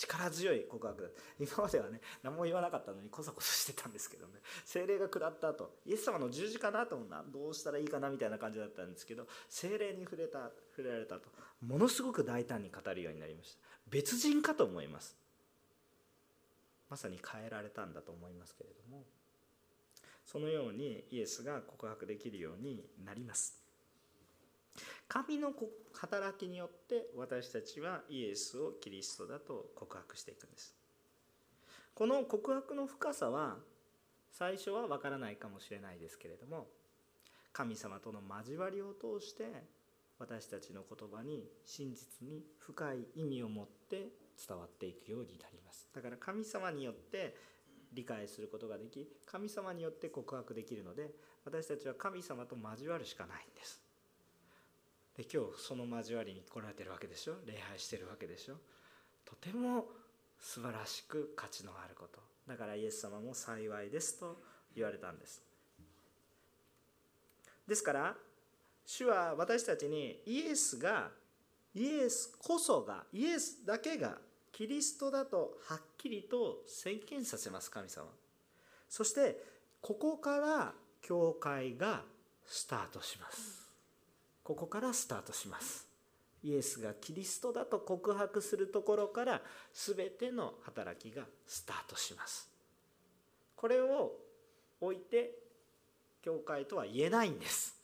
[0.00, 1.08] 力強い告白だ
[1.38, 4.40] 今まではね何も言わなかったのにこそこそしてたんですけどね。
[4.64, 7.22] 精霊が下った後イエス様の十字架の後もな。
[7.22, 11.28] どうしたらいいかなみたいな感じだったんですけど精霊に触れた触れられたと
[11.60, 13.60] ものすごく大胆に語るようになりました。
[13.90, 15.16] 別人かと思います。
[16.88, 19.04] まさに変えられたんだと思いますけれども
[20.26, 23.59] そのようにイエスが告白できるようになります。
[25.10, 25.52] 神の
[25.92, 30.72] 働きによって私たちはイエスをキリストだと告白していくんです。
[31.94, 33.56] この告白の深さは
[34.30, 36.68] 最初はわからないかもしれないですけれども
[37.52, 39.64] 神様との交わりを通して
[40.20, 44.10] 私たちの言葉に真実に深い意味を持って
[44.46, 45.88] 伝わっていくようになります。
[45.92, 47.34] だから神様によって
[47.92, 51.10] 理解することができ神様によって告白できるので
[51.44, 53.89] 私たちは神様と交わるしかないんです。
[55.20, 57.34] で今日その交わりに来られてるわけでしょ？
[57.44, 58.54] 礼拝してるわけでしょ？
[59.26, 59.84] とても
[60.40, 62.20] 素晴らしく価値のあること。
[62.48, 64.40] だからイエス様も幸いですと
[64.74, 65.42] 言われたんです。
[67.68, 68.14] ですから
[68.86, 71.10] 主は私たちにイエスが
[71.74, 74.16] イエスこそがイエスだけが
[74.52, 78.06] キリストだとはっきりと宣言させます神様。
[78.88, 79.36] そして
[79.82, 82.04] ここから教会が
[82.46, 83.59] スタートします。
[84.50, 85.86] ここからスタートします。
[86.42, 92.50] イエスがキリストだと告白するところから全ての働きがスタートします。
[93.54, 94.10] これを
[94.80, 95.38] 置いて
[96.20, 97.76] 教会とは言えないんです。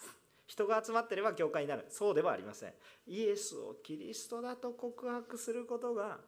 [0.48, 1.86] 人が集まってれば教会になる。
[1.88, 2.72] そうではありません。
[3.06, 6.18] イエスをキリストだと告白することが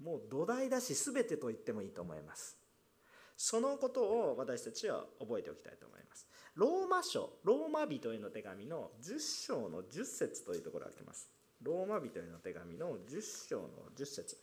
[0.00, 2.56] もう土台だし全てと言ってもいいと思います。
[3.36, 6.28] そのことを私たちは覚えておきたいと思います。
[6.60, 11.30] ローマ書ローマ人への手紙の10章の10節というところが来ます。
[11.62, 14.36] ローマ人への手紙の10章の10節。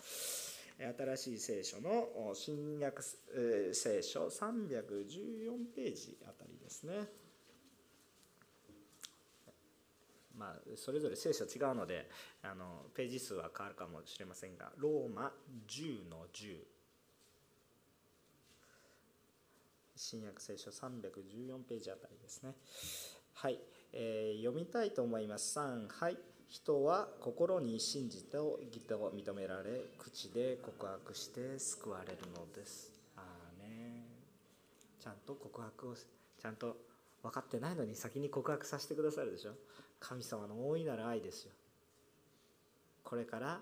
[0.80, 3.03] 新しい聖書の新約
[3.71, 4.65] 聖書314
[5.75, 7.08] ページあたりですね。
[10.36, 12.10] まあ、それぞれ聖書違うので
[12.41, 15.32] あのページ数は変わるかもしれませんがローマ
[15.67, 16.77] 10の10
[19.97, 22.53] 新約聖書314ページあたりですね。
[23.33, 23.60] はい、
[23.93, 25.60] えー、読みたいと思います。
[25.60, 26.17] 3はい。
[26.49, 32.93] 人は心に信じと義と認められ口で告白して救われるのです。
[33.17, 34.05] ああね
[34.99, 36.77] ちゃんと告白をちゃんと
[37.21, 39.51] 分かってないのに先に告白させてくださるでしょ。
[39.99, 41.51] 神様の大いなる愛ですよ。
[43.03, 43.60] これから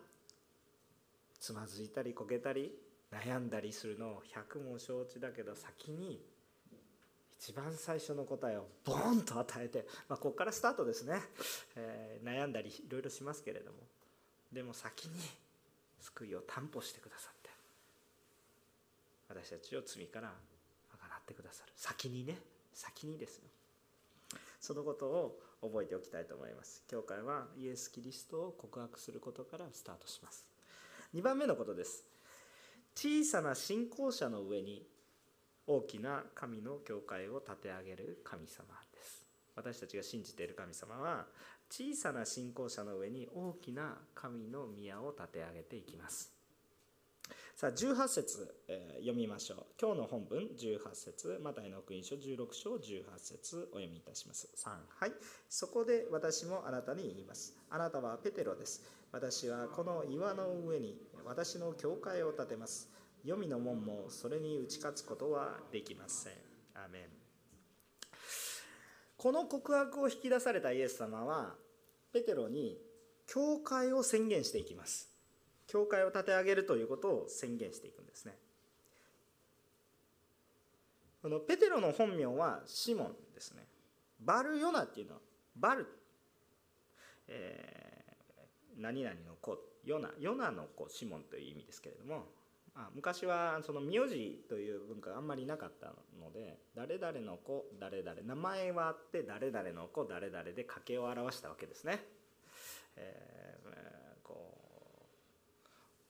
[1.40, 2.72] つまずいたりこけたり
[3.12, 6.22] 悩んだりするのを百も承知だけど先に
[7.40, 11.22] 一番最初の答えをボーンと与えて、まあ、ここからスタートですね、
[11.76, 13.78] えー、悩んだりいろいろしますけれども。
[14.52, 15.20] でも先に
[16.00, 17.50] 救いを担保してくださって
[19.28, 21.74] 私たちを罪からあがなってくださる。
[21.76, 22.38] 先にね。
[22.74, 23.44] 先にですよ。
[24.60, 26.84] そのことを覚えておきたいと思います。
[26.88, 30.46] 教会はイエス・キリストを告白することからスタートします。
[31.14, 32.15] 2番目のことです。
[32.96, 34.88] 小さな信仰者の上に
[35.68, 39.26] 大きな神の教会を立て上げる神様です。
[39.56, 41.26] 私たちが信じている神様は
[41.70, 46.32] 小さな信仰者の上に大きな神の宮を立て上げていきます。
[47.56, 49.66] さあ18節、えー、読みましょう。
[49.82, 54.50] 今日の本文18節マタイの福音書16章18節お読みいたします。
[54.58, 55.12] 3はい。
[55.50, 57.58] そこで私もあなたに言います。
[57.70, 58.84] あなたはペテロです。
[59.12, 62.90] 私はこの岩の上に私の教会を建てます。
[63.24, 66.34] 黄泉の門もそれに打ち勝つことはできません。
[66.76, 67.02] アメン。
[69.18, 71.56] この告白を引き出されたイエス様は
[72.14, 72.78] ペテロに
[73.26, 75.10] 教会を宣言していきます。
[75.68, 78.38] 教会を立て上げるということを宣言していくんですね。
[81.24, 83.66] このペテロの本名はシモンですね。
[84.20, 85.16] バルヨナっていうの。
[85.16, 85.22] は
[85.56, 85.88] バル、
[87.28, 89.75] えー、何々の子。
[89.86, 92.26] ヨナヨナの子シモンという意味ですけれども
[92.76, 102.00] あ昔はその名字という文化があんまりなかったので誰々の子誰々名前はあって誰々の子誰々で家系を表したわけですね、
[102.98, 104.52] えー、こ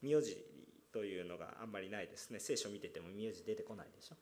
[0.01, 0.43] う名字
[0.91, 2.39] というのがあんまりないですね。
[2.39, 4.15] 聖書見てても名字出てこないでしょ。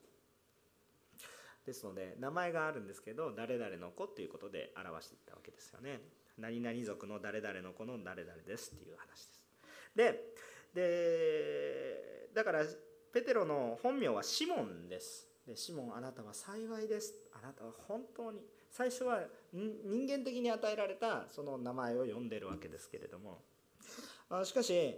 [1.64, 6.00] ですので名前があるんですけど誰々の子っていうことで表していったわけですよね。
[6.36, 9.43] 何々族の誰々の子の誰々ですっていう話です。
[9.94, 10.34] で
[10.74, 12.64] でだから
[13.12, 15.28] ペテロの本名はシモンです。
[15.46, 17.14] でシモンあなたは幸いです。
[17.32, 19.20] あなたは本当に最初は
[19.52, 23.42] 人間的に与えられたその名前を呼んでるわけですけれども。
[24.30, 24.96] あしかし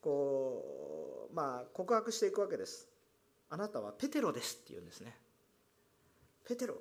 [0.00, 2.88] こうまあ告白していくわけです。
[3.50, 5.16] あなたはペテロですって言うんですね。
[6.46, 6.76] ペテロ。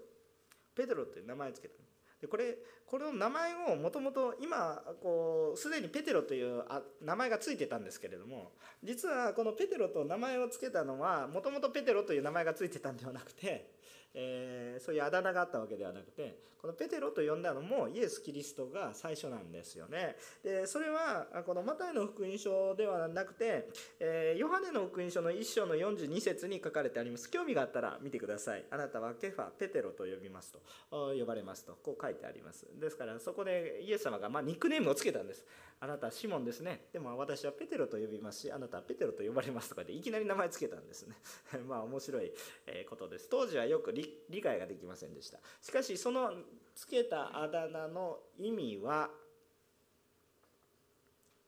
[0.76, 1.74] ペテロっていう名前つけた
[2.22, 8.52] でこれこの名前をもともと今こうすでにペテロというあ名前がついてたんですけれども
[8.84, 13.72] 実はこのペテロと名前を付けたのはもともとペテロという名前がついてたんではなくて
[14.13, 20.17] えー、そういうあだ名があったわけではなくてこのペテロと呼んだのもイエス・キリストが最初なんですよね。
[20.43, 23.69] でそれはこのマタイの福音書ではなくて、
[24.00, 27.32] えー、ヨハネの福音書の1章の42節に書かれてあります。
[27.32, 28.65] 興味があったら見てください。
[28.72, 30.60] あなたはケファペテロと呼びますと
[31.17, 32.67] 呼ばれますとこう書いてあります。
[32.78, 35.45] ですからそこでイエス様がまあニックネームをつけたんです。
[35.82, 36.88] あなたはシモンですね。
[36.92, 41.15] でも私はペテロと呼びますしあなたはペテロと呼ばれますとかでいきなり名前つけたんですね。
[41.68, 42.34] まあ面白い
[42.89, 43.30] ことです。
[43.30, 45.39] 当時はよく理解ができませんでした。
[45.62, 46.34] しかしその
[46.76, 49.10] つけたあだ名の意味は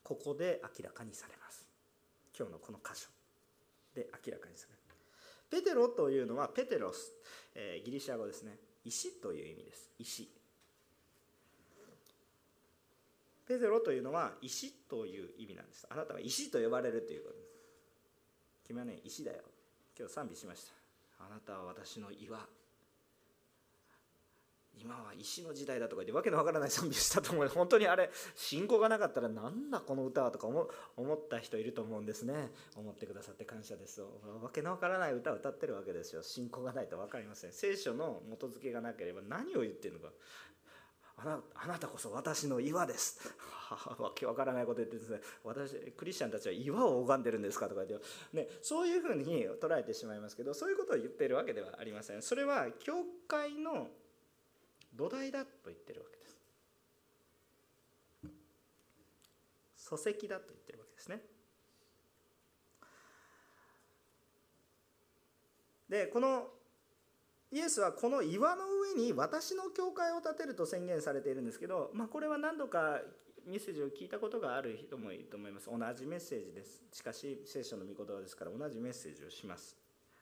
[0.03, 1.67] ここで明らかにされます。
[2.37, 3.09] 今日のこの箇所
[3.93, 4.81] で明らかにされる。
[5.51, 7.13] ペテロというのはペテロス、
[7.53, 8.57] え、ギリシャ語ですね。
[8.85, 9.91] 石という意味です。
[9.99, 10.40] 石。
[13.51, 15.85] ペテロというのは石という意味なんです。
[15.89, 17.51] あなたは石と呼ばれるということです。
[18.67, 19.39] 君はね石だよ。
[19.97, 20.65] 今日賛美しまし
[21.19, 21.25] た。
[21.25, 22.39] あなたは私の岩。
[24.79, 27.47] 今は石の時代だとか言ってわけのわからない賛美したと思う。
[27.49, 30.63] 本当にあれ信仰がなかったらなんだこの歌はとか思
[31.13, 32.51] った人いると思うんですね。
[32.77, 34.07] 思ってくださって感謝ですわ
[34.53, 36.23] けのわからない歌を歌ってるわけですよ。
[36.23, 37.51] 信仰がないと分かりません。
[37.51, 40.13] 聖書の元付けがなければ何を言ってるのか。
[41.23, 43.19] あなあなたこそ私の岩です。
[43.99, 52.21] わけわからないこと言ってですね、私、クリスチャンたちは岩を拝んでるんですかとか言って、ね、そういうふうに捉えてしまいますけど、そういうことを言っているわけではありません。
[52.21, 53.89] それは、教会の
[54.93, 56.37] 土台だと言ってるわけです。
[59.95, 61.21] 礎石だと言ってるわけですね。
[65.87, 66.47] で、この
[67.51, 68.63] イエスはこの岩の
[68.95, 73.01] 上に私の教会を建てると宣言されているんですけど、まあ、これは何度か
[73.45, 75.67] メッセージを聞いたことがある人もいると思います。
[75.67, 76.81] 同じメッセージです。
[76.93, 79.75] しかし聖書の御言葉ですから同じメッセージをします。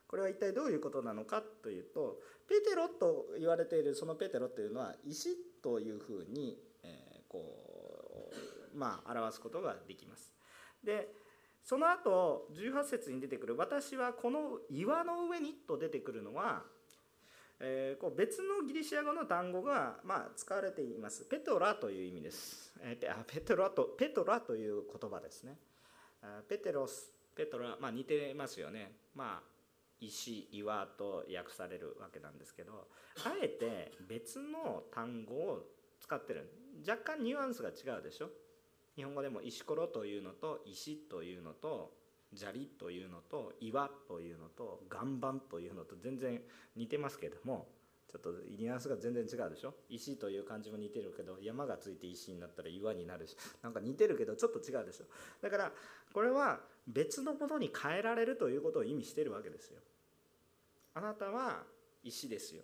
[0.08, 8.32] これは一体どういうことなのかというとペテロと言われているそのペテロというのは石というふうに、えー、こ
[8.74, 10.32] うまあ表すことができます。
[10.84, 11.14] で
[11.64, 16.64] その後18節に出てくる「私はこの岩の上に」と出てくるのは
[17.62, 21.26] えー、こう別のギリシア語の単語が、まあ、使われています。
[21.26, 22.74] ペトラという意味です。
[22.82, 25.58] えー、ペトラとペトラという言葉ですね。
[26.48, 28.92] ペテロス、ペトラ、まあ、似てますよね。
[29.16, 29.60] まあ、
[30.00, 32.88] 石、岩と訳されるわけなんですけど、
[33.26, 35.66] あえて別の単語を
[36.00, 36.50] 使ってる。
[36.88, 38.30] 若干ニュアンスが違うでしょ。
[38.96, 41.94] 日本語でも石ころというのと石というのと
[42.36, 46.40] 砂利というのと岩というのと岩盤というのと全然
[46.76, 47.68] 似てますけども
[48.12, 49.74] ちょっとニュアンスが全然違うでしょ？
[49.90, 55.06] 石という漢字も似てるけど山がついて石になったら岩になるしなんか似てるけどちょっと違うでしょ？
[55.42, 55.72] だから
[56.14, 59.80] これは別のものに変えられるということを意味してるわけですよ。
[60.96, 61.64] あなたは
[62.04, 62.64] 石ですよ。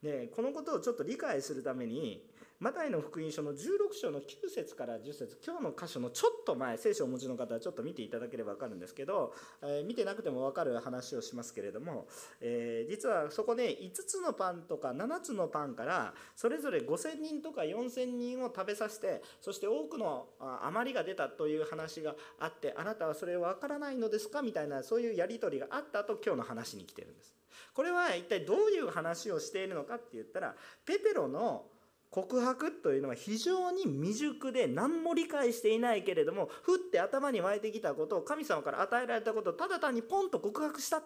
[0.00, 2.24] でこのことをちょっと理解するために
[2.60, 3.56] マタイの福音書の16
[3.98, 4.22] 章の9
[4.54, 12.06] 節から10節今日の箇所のちょっと前聖書をお持ちの方はちょっと見ていただければ分かるんですけど、えー、見てなくても分かる話をしますけれども、
[12.42, 20.26] えー、実はそこで5つのパンとか7つのパンからそれぞれ5000人とか4000人を食べさせてそして多くの
[20.62, 24.42] 余りが出たという話があってあなたはそれ分からないのですか？
[24.42, 27.32] みたいなそういうやり取りがあった後今日の話に来てるんです。
[27.72, 31.64] これは一体どういう話をしているのかって言ったらペテロの
[32.10, 41.02] 告白というのは非常に未熟で何も理解していないけれどもふって頭に湧いてきたことを神様から与えられたことをただ単にポンと告白した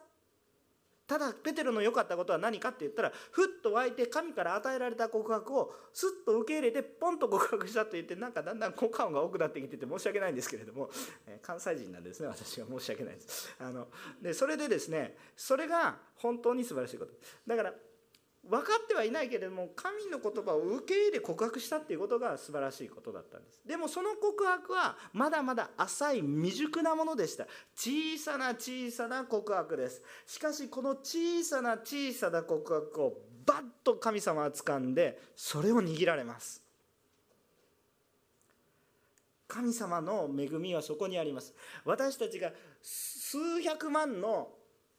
[1.07, 10.89] ただペテロの良かったことは何かって言ったらふっと湧いて神から与えられた告白をすっと受け入れてポンと告白したと言ってなんかだんだん効果音が多くなってきてて申し訳ないんですけれども、
[11.29, 12.67] え関西人なんですね私は。
[12.67, 13.55] 申し訳ないです。
[13.59, 13.89] あの
[14.23, 17.13] でそれでですねそれが本当に素晴らしいこと。
[17.47, 17.75] だから
[18.49, 23.61] 分かってはいないけれども神の言葉を受け入れ告白したっていうことが素晴らしいことだったんです。
[23.67, 27.47] でもその告白はまだまだ浅い未熟なものでした。
[27.75, 30.03] 小さな小さな告白です。
[30.27, 33.15] しかしこの小さな小さな告白を
[33.47, 36.63] バッと神様は掴んでそれを握られます。
[39.49, 41.55] 神様の恵みはそこにあります。
[41.85, 42.53] 私たちが
[42.83, 44.49] 数百万の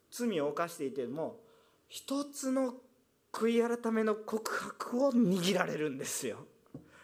[0.09, 1.41] 罪を犯していても
[1.89, 2.73] 一つの
[3.35, 6.47] 悔い改めの告白を握られるんですよ。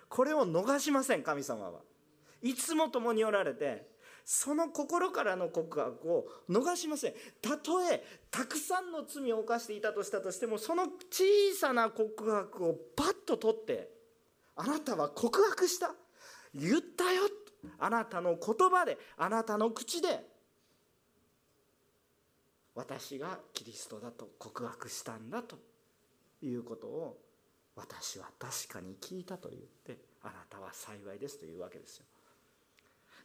[0.07, 1.81] これを逃しません神様は。
[2.41, 3.91] いつも共におられて
[4.23, 7.13] その心からの告白を逃しません。
[7.41, 11.25] たとえたくさんの罪を犯していたとしたとしてもその小
[11.59, 13.89] さな告白をバッと取って
[14.55, 15.93] あなたは告白した。
[16.53, 17.23] 言ったよ。
[17.77, 20.25] あなたの言葉であなたの口で
[22.73, 25.70] 私がキリストだと告白したんだと。
[26.41, 27.17] いうことを
[27.75, 32.05] 私は確かに聞いたと言ってあなたは幸いですというわけですよ。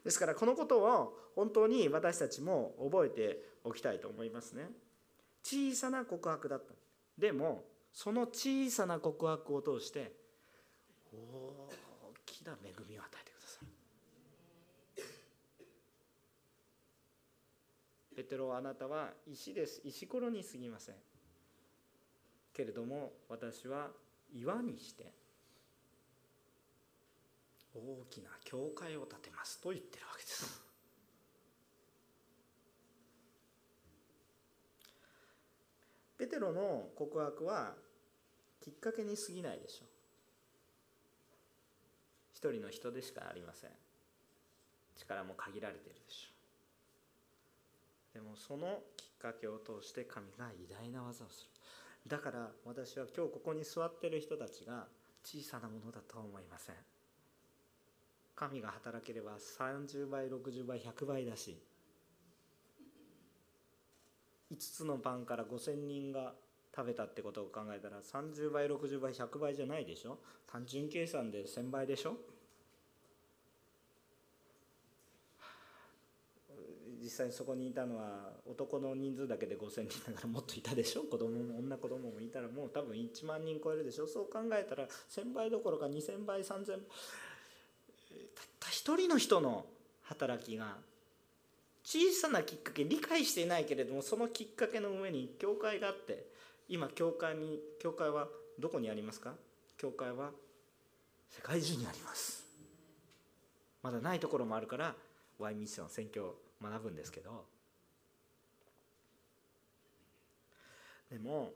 [0.04, 4.68] ですからこのことを本当に私たちも覚えておきたいと思いますね。
[5.42, 6.74] 小さな告白だった。
[7.18, 10.12] でもその小さな告白を通して
[11.12, 11.68] 大
[12.24, 13.66] きな恵みを与えてくださる。
[18.14, 19.80] ペテロあなたは石です。
[19.84, 20.94] 石ころに過ぎません。
[22.56, 23.90] けれども私は
[24.34, 25.12] 岩にして
[27.74, 30.64] 大きな教会を建てますと言ってるわけです。
[36.16, 37.76] ペテロの告白は
[38.62, 39.88] きっかけに過ぎないでしょう。
[42.32, 43.70] 一人の人でしかありません。
[44.96, 46.28] 力も限られているでしょ
[48.12, 48.14] う。
[48.14, 51.55] でもそのきっかけを通して神が偉大な技をする。
[52.06, 54.86] だから私は今日ここに座ってる人たちが
[55.24, 56.76] 小さなものだとは思いません。
[58.36, 61.58] 神が働ければ30倍60倍100倍だし
[64.52, 66.34] 5つのパンから5,000人が
[66.74, 70.18] 食べたってことを考えたら30倍60倍100倍じゃないでしょ？
[70.46, 72.18] 単純計算で1,000倍でしょ？
[77.06, 81.02] 実際にそこにいたのは男の人数だけで5,000人だからもっといたでしょ？
[81.02, 84.08] 子供も女子供もいたらもう多分1万人超えるでしょ？
[84.08, 86.78] そう考えたら1,000倍どころか2,000倍3,000たっ
[88.58, 89.66] た一人の人の
[90.02, 90.74] 働きが
[91.84, 96.26] 小さなきっかけ理解していないけれどもそのきっかけの上に教会があって
[96.68, 98.26] 今教会に教会は
[98.58, 99.34] どこにありますか？
[99.78, 100.30] 教会は
[101.30, 102.44] 世界中にあります。
[103.84, 104.96] まだないところもあるから
[105.38, 106.24] Y ミッション選挙
[106.70, 107.44] 学ぶんですけど。
[111.10, 111.52] でも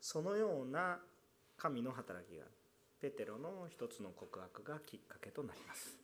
[0.00, 0.98] そのような
[1.58, 2.44] 神の働きが
[3.00, 5.94] ペテロの一つの告白がきっかけとなります。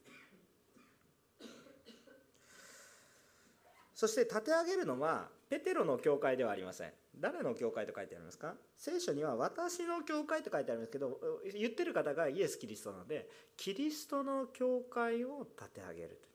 [3.94, 6.92] そして立て上げるのはペテロの教会ではありません。
[7.18, 8.54] 誰の教会と書いてありますか？
[8.76, 11.18] 聖書には私の教会と書いてありますけど
[11.54, 13.28] 言ってる方がイエス・キリストなので
[13.58, 16.28] キリストの教会を立て上げると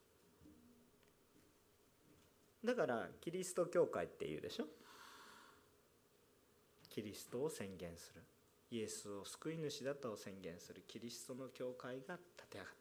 [2.65, 4.65] だからキリスト教会っていうでしょ？
[6.89, 8.21] キリストを宣言する。
[8.71, 10.83] イエスを救い主だと宣言する。
[10.87, 12.73] キリストの教会が立て上がっ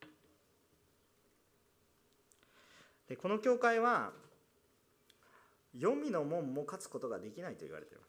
[0.00, 0.14] ている
[3.08, 4.12] でこの教会は
[5.72, 8.08] 黄泉の門も勝つことができないと言われています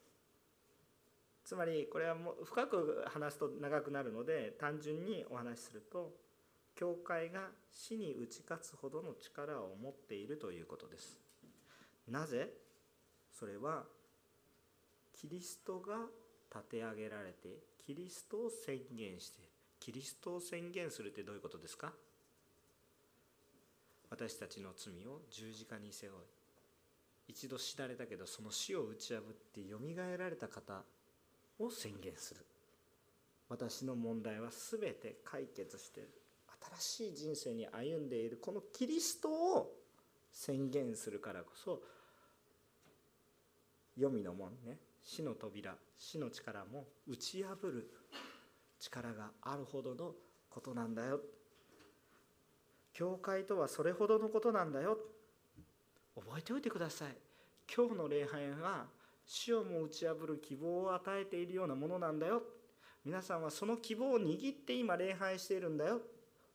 [1.46, 6.14] つまりこれはもう深く話すと長くなるので単純にお話しすると
[6.78, 11.18] 教会が死に打ち勝つほどの力を持っているということです。
[12.08, 12.50] なぜ？
[13.34, 13.84] それは
[15.14, 15.96] キリストが
[16.54, 17.50] 立て上げられて
[17.86, 19.42] キリストを宣言して
[19.80, 21.92] キリストを宣言するってどういうことですか？
[24.10, 26.18] 私たちの罪を十字架に背負い
[27.28, 29.24] 一度死なれたけどその死を打ち破っ
[29.54, 30.84] てよみがえられた方
[31.60, 32.46] を宣言する。
[33.50, 36.10] 私の問題は全て解決している。
[36.80, 39.74] 新しい人生に歩んでいるこのキリストを
[40.32, 41.82] 宣言するからこそ
[43.96, 47.90] 黄泉の門ね死の扉死の力も打ち破る
[48.80, 50.12] 力があるほどの
[50.50, 51.20] ことなんだよ
[52.94, 54.98] 教会とはそれほどのことなんだよ
[56.16, 57.16] 覚えておいてください
[57.74, 58.86] 今日の礼拝は
[59.26, 62.42] 死をも打ち破る希望を与えているようなものなんだよ
[63.06, 66.02] 皆さんはその希望を握って今礼拝しているんだよ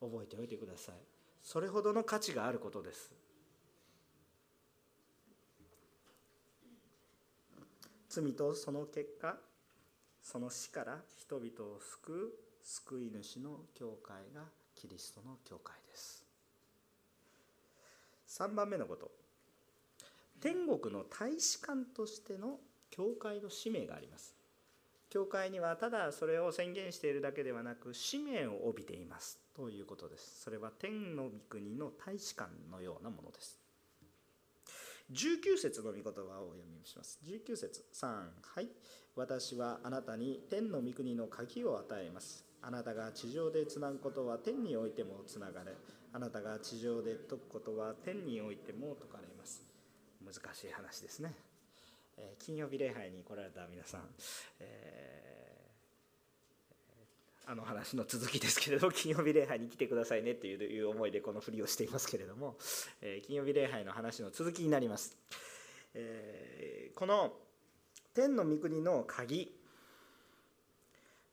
[0.07, 0.95] 覚えておいてください。
[1.43, 3.13] それほどの価値があることです。
[8.09, 9.37] 罪とその結果
[10.23, 12.31] その死から人々を救う
[12.63, 14.43] 救い主の教会が
[14.75, 16.25] キリストの教会です。
[18.29, 19.11] 3番目のこと。
[20.41, 22.59] 天国の大使館としての
[22.91, 24.35] 教会の使命があります。
[25.13, 30.41] 教会にはただそれを宣言しているだけではなく使命を帯びていますということです。
[30.41, 33.61] それは天の御国の大使館のようなものです。
[35.13, 36.15] 19節の御言葉をお
[36.53, 37.21] 読みします。
[37.27, 38.69] 19節3はい。
[39.15, 42.47] 私はあなたに天の御国の鍵を与えます。
[42.63, 45.73] あなたが地上でつなぐことは天においてもつながれ。
[46.15, 49.63] あなたが地上で解くことは天においても解かれます。
[50.25, 51.35] 難しい話ですね、
[52.17, 54.03] え、金曜日礼拝に来られた皆さん、
[54.61, 55.71] え、
[57.47, 62.57] あの話の続きですけれど 金曜日礼拝に来てくださいねという思いでこのふりをしていますけれども、
[63.01, 65.17] え、金曜日礼拝の話の続きになります、
[65.95, 67.37] えこの
[68.15, 69.62] 天の御国の鍵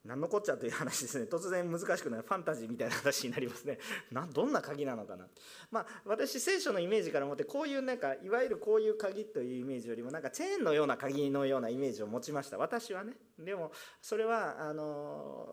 [0.05, 1.25] 何のこっちゃという話ですね。
[1.25, 3.79] 突然難しくなるファンタジーみたいな話になりますね。
[4.11, 5.27] などんな鍵なのかな。
[5.71, 12.57] まあ私聖書のイメージから持ってこういうなんかいわゆるこういう鍵というイメージよりもなんかチェーンのような鍵のようなイメージを持ちました。
[12.57, 13.13] 私はね。
[13.37, 13.71] でも
[14.01, 15.47] それはあの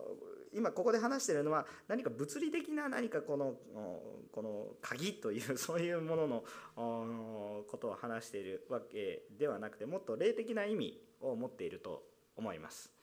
[0.53, 3.55] 今ここで話してるのは何か物理的な何かこの
[4.31, 12.93] この鍵という そういうもののことを話しているわけではなくてもっと霊的な意味を持っていると思います。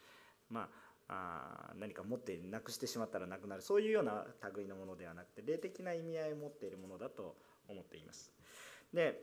[0.48, 0.83] まあ
[1.14, 4.24] あ何か持ってなくしてしまったらなくなるそういうような
[4.56, 7.36] 類のものではなくて霊的な意味合いを持っているものだと
[7.68, 8.32] 思っています
[8.92, 9.20] で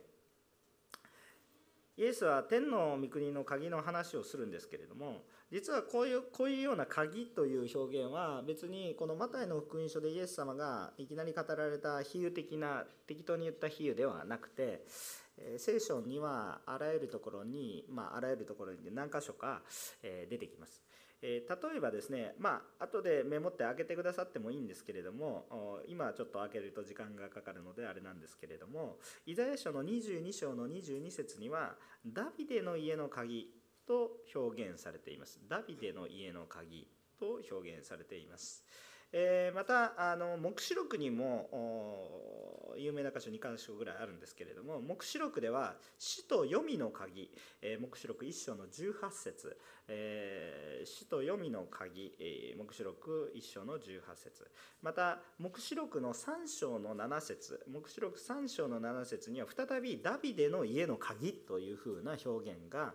[1.97, 14.83] イエスは天の御国の鍵の話をするんですけれども実はこういうこういうような鍵という表現は別にこのマタイの福音書でイエス様がいきなり語られた比喩的な適当に言った比喩ではなくて
[15.57, 19.61] 聖書にはあらゆるところに、まあ、あらゆるところに何箇所か
[20.01, 20.81] 出てきます。
[21.21, 25.45] え例えばですね、まあ後でメモって開けてくださってもいいんですけれども
[25.87, 33.49] 今ちょっと開けると時間がかかるのであれなんですけれどもイザヤ書の22章の22節にはダビデの家の鍵
[33.87, 35.39] と表現されています。
[35.49, 36.87] ダビデの家の鍵
[37.19, 38.63] と表現されています。
[39.13, 41.49] えまたあの黙示録にも
[42.77, 47.29] 有名な箇所2箇所ぐらいあるんですけれども黙示録では死と読みの鍵、
[47.61, 49.57] え黙示録1章の18節、
[49.87, 54.49] え死と読みの鍵、え黙示録1章の18節。
[54.81, 62.93] また黙示録の3章の7節黙示録3章の7節には再びダビデの家の鍵というふうな表現が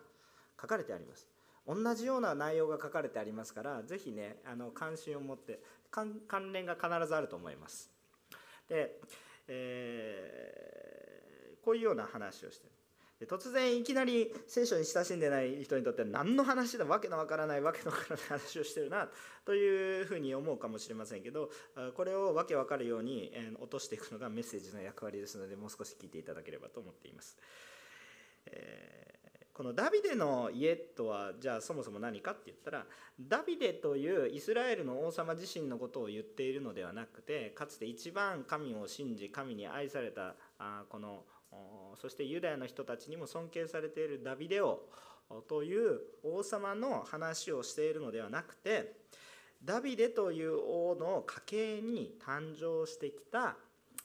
[0.60, 1.26] 書かれてあります。
[1.66, 5.60] 同じような内容が書かれてありますからぜひねあの関心を持って
[5.90, 7.90] 関連が必ずあると思います。
[8.68, 8.98] で、
[9.48, 12.72] えー、こういうような話をしてる。
[13.18, 19.08] で突然いきなり聖書に親しんでない人にとっては何の話だわけのわからないわけのわからない話をしてるな
[19.46, 21.48] というふうに思うかもしれませんけど
[21.94, 27.38] これをわけわかるように落としていくのがメッセージの役割ですのでもう少し聞いていただければと思っています。
[28.46, 29.15] えー
[29.56, 32.84] このダビデの家とはじゃあそもそも何かって言ったら
[33.18, 41.22] ダビデというイスラエルの王様自身のことを言っているのではなくてかつて一番神を信じ神に愛されたあこの
[41.94, 44.78] そしてユダヤの人たちにも尊敬されているダビデ王
[45.48, 48.92] という王様の話をしているのではなくて
[49.64, 53.56] ダビデという王の家系に誕生してきた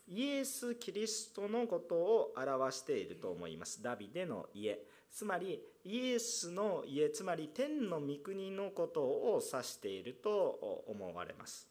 [0.08, 3.82] イエス・キリストのことを表していると思います。
[3.84, 4.80] ダビデの家。
[5.14, 11.68] つまりイエスの家つまり天の御国のことを指していると思われます。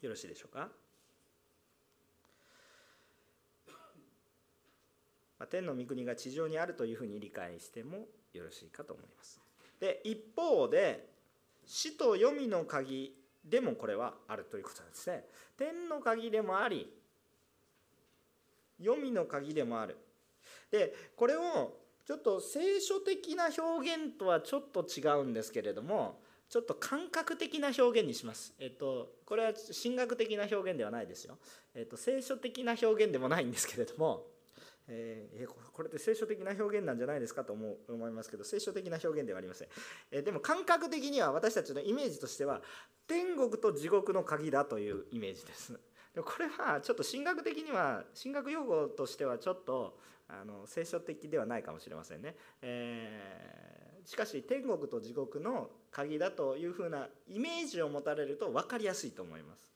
[0.00, 0.68] よろしいでしょうか？
[5.50, 9.40] 天の御国が地上にあるというふうに理解してもよろしいかと思います。
[9.80, 11.08] で一方で
[11.64, 15.24] 死と黄泉の鍵でもこれはあるということなんですね。
[15.56, 16.92] 天の鍵でもあり
[18.80, 19.96] 黄泉の鍵でもある。
[20.70, 28.52] でこれをちょっと聖書的な表現とはちょっと違うんですけれどもちょっと感覚的な表現にします。
[28.58, 31.38] えっと、これは神学的な表現ではないですよ。
[31.74, 34.26] えっと、聖書的な表現でもないんですけれども、
[34.86, 39.68] えー、これって聖書的な表現なんじゃないですかと思う思いますけど聖書的な表現ではありません、
[40.10, 42.60] えー、でも感覚的には私たちのイメージとしては
[43.06, 45.72] 天国と地獄の鍵だというイメージです
[46.14, 49.96] でこれはちょっと神学的には神学用語としてはちょっと
[50.40, 59.70] あの聖書的ではないかもしれませんね、えー、しかし天国と地獄の鍵だというふうなイメージを持たれると分かりやすいと思います。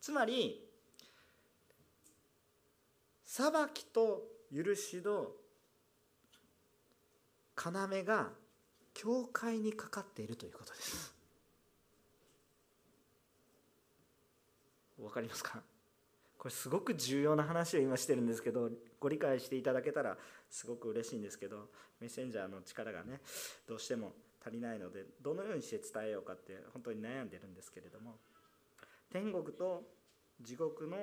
[0.00, 0.66] つまり
[3.24, 5.28] 裁きと許しの
[7.56, 8.30] 要が
[8.94, 11.14] 教会にかかっているということです
[15.00, 15.60] わかりますか
[16.38, 18.70] これすごく重要な話を今してるんですけど
[19.00, 20.16] ご理解していただけたら
[20.50, 21.70] すごく嬉しいんですけど
[22.00, 23.20] メッセンジャーの力がね
[23.66, 24.12] どうしても
[24.44, 28.16] 足りないのでどのようにして伝えようかって本当に悩んでるんですけれども
[29.10, 29.82] 天国と
[30.40, 30.96] 地獄の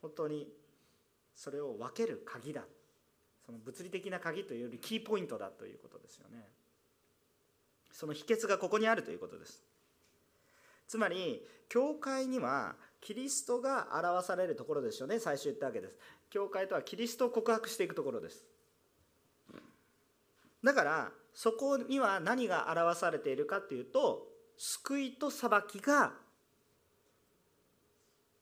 [0.00, 0.48] 本当に
[1.34, 2.62] それを分ける鍵だ
[3.46, 6.46] その物理的な鍵というよりキーポイントだということですよね。
[7.90, 9.62] その秘訣がここにあるということです。
[10.86, 15.96] つまり教会にはキリストが表されるところですよね最初言ったわけです。
[16.30, 18.44] 教会とはキリストを告白していくところです。
[20.62, 24.26] だからそこには何が表されているかっていうと
[24.56, 26.12] 救いと裁きが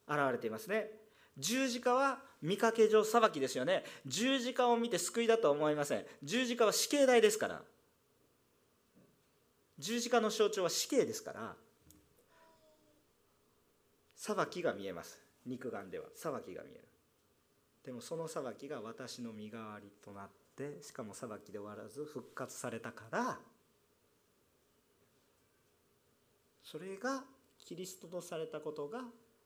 [0.09, 0.91] 現れていますね。
[1.39, 3.85] 十字架は見かけ上裁きですよね。
[4.07, 6.05] 十字架を見て救いだとは思いません。
[6.23, 7.63] 十字架は死刑台ですから。
[9.79, 11.55] 十字架の象徴は死刑ですから。
[14.17, 15.21] 裁きが見えます。
[15.47, 16.07] 肉眼では。
[16.17, 16.85] 裁きが見える。
[17.89, 23.39] でもその裁きが私の身代わりとなってしかも裁きで終わらず復活されたから
[26.63, 27.25] それが
[27.65, 29.05] キリストとされたことが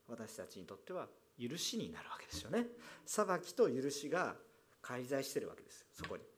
[0.09, 1.07] 私たちにとっては
[1.39, 2.67] 許しになるわけですよね。
[3.05, 4.35] 裁きと許しが
[4.81, 6.32] 介在してるわけですそこに。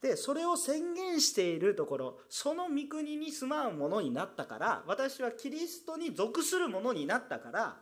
[0.00, 7.76] でそれを宣言しているところその御国に住まうものになったから私はキリストに属するものになったから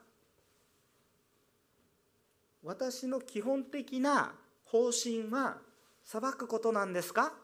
[2.64, 5.59] 私の基本的な方針は
[6.03, 7.35] 裁くことなんですか？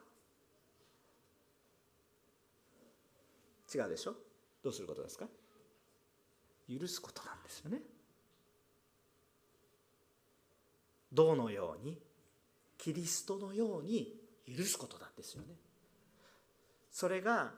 [3.73, 4.15] 違うでしょ？
[4.63, 5.27] どうすることですか？
[6.67, 7.81] 許すことなんですよね。
[11.13, 11.97] どのように？
[12.77, 15.55] キリストのように許すことなんですよね。
[16.91, 17.51] それが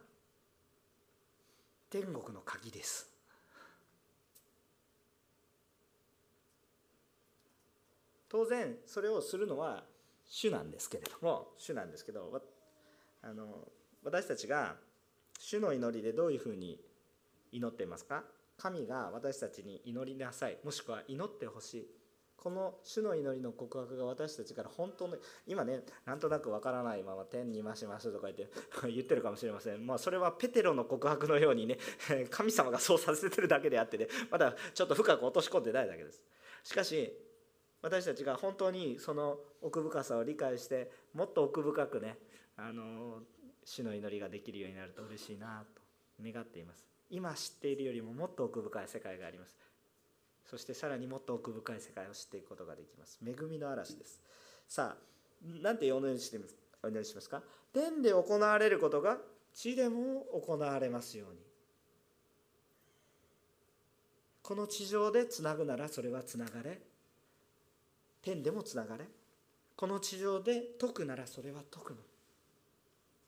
[1.89, 3.09] 天国の鍵です。
[8.27, 9.85] 当然それをするのは
[10.27, 12.41] 主なんですけれども主なんですけど
[13.21, 13.67] あの
[14.03, 14.75] 私たちが
[15.39, 16.79] 主の祈りでどういうふうに
[17.51, 18.23] 祈っていますか？
[18.57, 21.87] 神が私たちに祈りなさいもしくは祈ってほしい。
[22.45, 25.17] この主の祈りの告白が私たちから本当の
[25.47, 28.47] 今ねなんとなくわからないまま天に増しますとか言って
[28.93, 29.87] 言ってるかもしれません。
[29.87, 31.79] まあそれはペテロの告白のようにね
[32.29, 36.23] 神様がそうさせてるだけであってねまだちょっと深く落とし込んでないだけです。
[36.63, 37.17] しかし
[37.81, 42.19] 私たちが本当にその奥深さを理解してもっと奥深くね
[42.57, 43.23] あの
[43.63, 45.81] 主の祈りができるようになると嬉しいなと
[46.21, 46.85] 願っています。
[47.09, 49.57] 今知っているよりももっと奥深い世界があります。
[50.49, 53.19] そしてさらにもっと奥深い世界を知っていくことができます。
[53.25, 54.21] 恵みの嵐です。
[54.67, 56.31] さあなんてお祈りし
[56.83, 57.29] お祈りします。
[57.29, 57.41] か
[57.73, 59.17] 天で行われることが
[59.53, 61.39] 地でも行われますように。
[64.43, 66.79] この地上でつなぐならそれはつながれ。
[68.21, 69.05] 天でもつながれ。
[69.75, 71.97] この地上で解くならそれは解くの。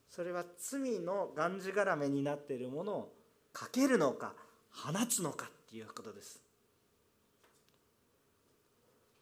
[0.09, 3.13] それは罪のがんじがらめになっているものを
[3.51, 4.34] かけるのか
[4.72, 6.46] 放つのかっていうことです。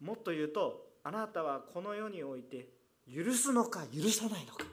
[0.02, 2.68] もっと言うとあなたはこの世において
[3.14, 4.66] 許すのか許さないのか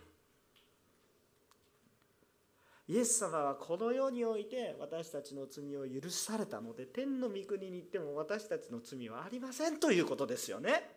[2.89, 10.91] イエス様はこの世において私たちの罪を許されたので天の御国に行っても私たちの罪はありませんということですよね。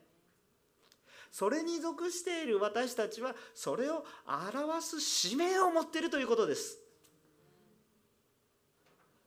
[1.32, 6.80] それに属している私たちはそれを表す使命を持っているということです。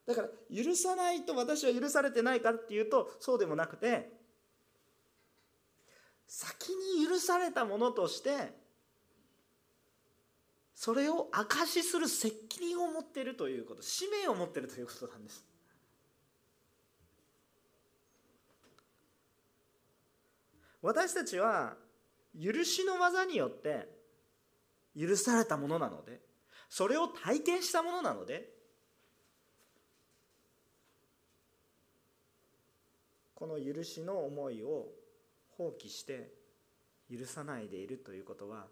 [0.07, 4.11] だから許さないと私は許されてないかっていうとそうでもなくて
[6.29, 8.53] 先に許されたものとして
[10.74, 15.45] それを証しする責任を持っているということ使命を持っているということなんです。
[20.81, 21.74] 私たちは
[22.41, 23.89] 許しの技によって
[24.97, 26.20] 許されたものなので
[26.68, 28.49] それを体験したものなので
[33.35, 34.87] この許しの思いを
[35.59, 36.31] 放棄して
[37.11, 38.67] 許さないでいるということは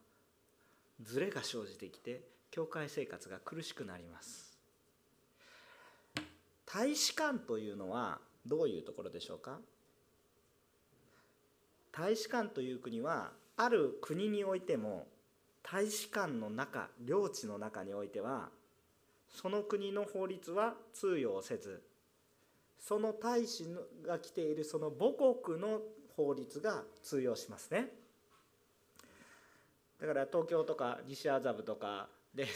[1.03, 4.57] ズレが生じてきて教会生活が苦しくなります。
[6.65, 9.59] 大使館というのはどういうところでしょうか？
[11.93, 15.07] 大使館という国はある国においても
[15.63, 18.49] 大使館の中領地の中においては
[19.29, 21.83] その国の法律は通用せず
[22.79, 23.67] その大使
[24.07, 25.81] が来ているその母国の
[26.17, 27.89] 法律が通用しますね。
[30.01, 32.47] だから東京とか西麻布とかで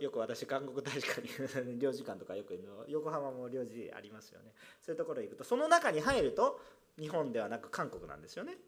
[0.00, 2.58] よく私韓国大使館に 領事館とかよく
[2.88, 4.52] 横浜も領事ありますよね。
[4.80, 6.60] そういうところへ行くとその中に入ると
[6.98, 8.58] 日本ではなく韓国なんですよね。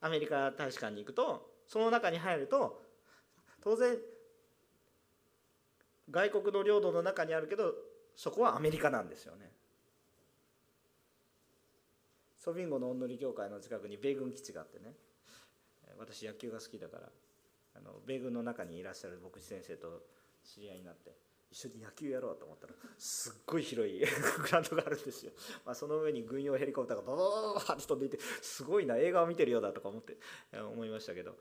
[0.00, 2.82] アメリカ大使館に行くとその中に入ると
[3.60, 3.98] 当然
[6.10, 7.74] 外国の領土の中にあるけど
[8.14, 9.55] そこはアメリカなんですよね。
[12.46, 14.94] ソビンゴのおんのり教会の近くに米軍基地があってね。
[15.98, 17.08] 私野球が好きだから
[17.74, 20.04] あの米軍の中にいらっしゃる牧師先生と
[20.44, 21.16] 知り合いになって
[21.50, 24.06] 一緒に野球やろうと思ったらすっごい広い グ
[24.50, 25.32] ラウンドがあるんですよ、
[25.64, 30.18] まあ、その上に軍用ヘリコプターがバババババって飛んでいてすごいな映画を見てるようだとか思って
[30.52, 31.38] 思いましたけど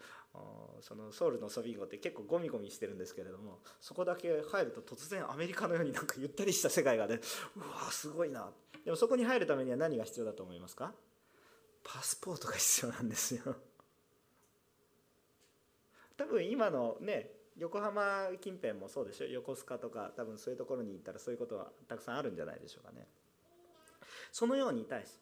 [0.82, 7.20] そのソウルのソビンゴって結構ゴミゴミしてるんですけれどもそこだけ入ると突然アメリカのようになんかゆったりした世界がね
[7.56, 10.94] うわすごいなってでもそこに入るためには何が必要だと思いますか？
[11.84, 13.56] パスポートが必要なんですよ。
[16.18, 19.28] 多分今のね横浜近辺もそうでしょ？
[19.28, 23.08] 横須賀とか多分そういうところに行ったらそういうことはたくさんあるんじゃないでしょうかね。
[24.32, 25.20] そのように対し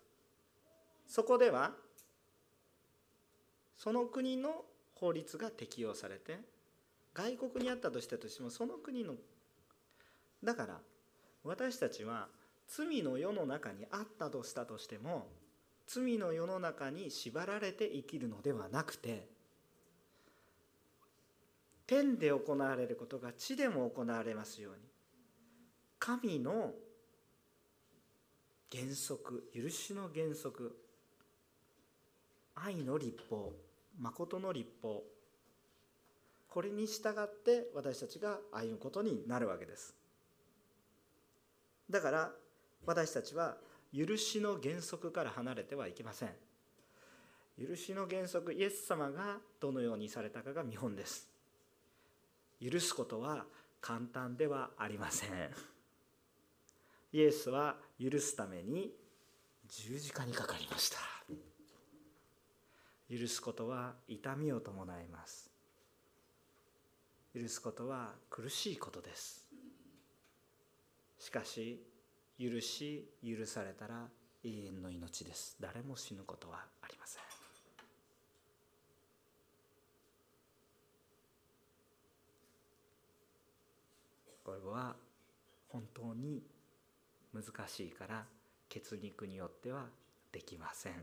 [1.07, 1.75] そこでは
[3.77, 6.39] その国の法律が適用されて
[7.13, 9.15] 外国にあったとしてとしてもその国の
[10.43, 10.81] だから
[11.43, 12.27] 私たちは
[12.67, 15.27] 罪の世の中にあったとしたとしても
[15.87, 19.27] 罪の世の中に縛られて生きるのではなくて
[21.85, 24.79] 天で行われることが地でも行われますように
[25.99, 26.71] 神の
[28.71, 30.75] 原則許しの原則
[32.55, 33.53] 愛の立法
[33.99, 35.03] 誠の立法
[36.49, 39.95] これに従って私たちが歩むことになるわけです。
[41.89, 42.31] だから
[42.85, 43.57] 私たちは
[43.95, 46.29] 許しの原則から離れてはいけません。
[47.57, 51.29] 許しの原則イエス様がどのようにされたかが見本です。
[52.61, 53.45] 許すことは
[53.79, 55.29] 簡単ではありません。
[57.11, 58.91] イエスは許すために
[59.67, 60.97] 十字架にかかりました。
[63.09, 65.51] 許すことは痛みを伴います。
[67.35, 69.45] 許すことは苦しいことです。
[71.19, 71.92] しかし
[72.39, 74.07] 許し許されたら
[74.43, 75.55] 永遠の命です。
[75.59, 77.23] 誰も死ぬことはありません。
[84.43, 84.95] これは
[85.69, 86.43] 本当に
[87.33, 88.25] 難しいから
[88.67, 89.85] 血肉によっては
[90.31, 90.93] できません。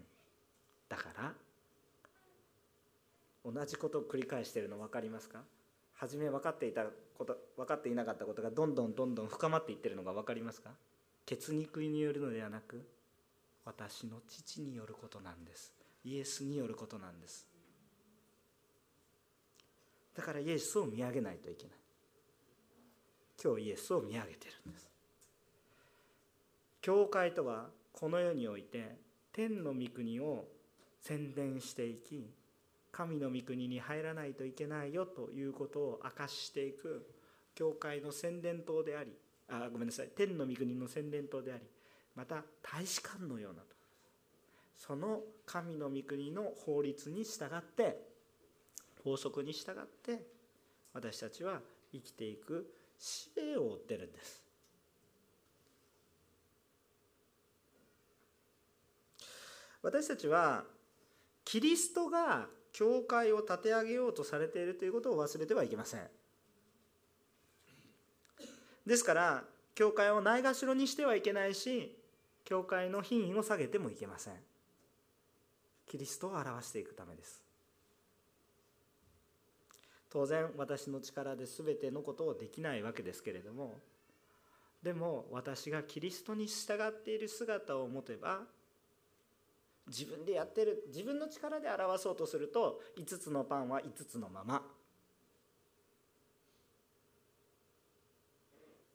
[0.89, 1.33] だから
[3.43, 5.41] 同じことを繰り返しているの分かりますか？
[5.95, 6.85] 初め分かっていた
[7.17, 10.71] こと分かっていなかったことがどんどんどんどん深まっていってるのが分かりますか？
[11.31, 12.85] 血肉によるのではなく
[13.65, 15.73] 私の父によることなんです。
[16.03, 17.47] イエスによることなんです。
[20.17, 21.77] だからイエスを見上げないといけない。
[23.41, 24.91] 今日イエスを見上げてるんです。
[26.83, 28.97] 教会とはこの世において
[29.33, 30.49] 天の御国を
[31.01, 32.29] 宣伝していき
[32.91, 37.07] 神の御国に入らないといけないよということを明かしていく
[37.55, 39.13] 教会の宣伝塔であり
[39.51, 40.09] あごめんなさい。
[40.17, 41.63] 天の御国の宣伝塔であり
[42.15, 43.67] また大使館のようなと。
[44.77, 48.01] その神の御国の法律に従って
[49.05, 50.25] 法則に従って
[50.95, 51.61] 私たちは
[51.93, 54.43] 生きていく使命を負ってるんです。
[59.83, 60.65] 私たちは
[61.45, 66.09] キリストが教会を立て上げようとされているということを忘れてはいけません。
[68.91, 69.45] ですから
[69.77, 71.97] 教会をないがしろにしてはいけないし
[72.45, 74.35] 教会の品位を下げてもいけません。
[75.87, 77.41] キリストを表していくためです。
[80.11, 83.79] 当然私の力で全てのことをできないわけですけれども
[84.83, 88.41] でも私がキリストに従っている姿を持てば
[89.87, 94.80] 自分でやってる自分の力で表そうとすると5つのパンは5つのまま。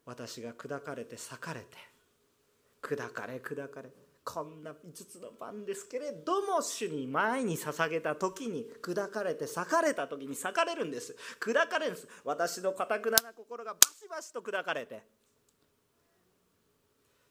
[0.05, 1.65] 私が砕かれて裂かれて
[2.81, 3.89] 砕かれ砕かれ
[4.23, 11.15] こんな5つのパンですけれども主に前に捧げた時に砕かれて裂かれた時に裂かれるんです。
[11.39, 12.07] 砕かれるんです。
[12.23, 15.03] 私のかたくなな心がバシバシと砕かれて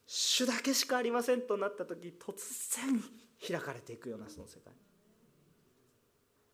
[0.07, 2.35] 主だけしかありませんとなった時突
[2.85, 3.03] 然
[3.45, 4.73] 開かれていくようなその世界。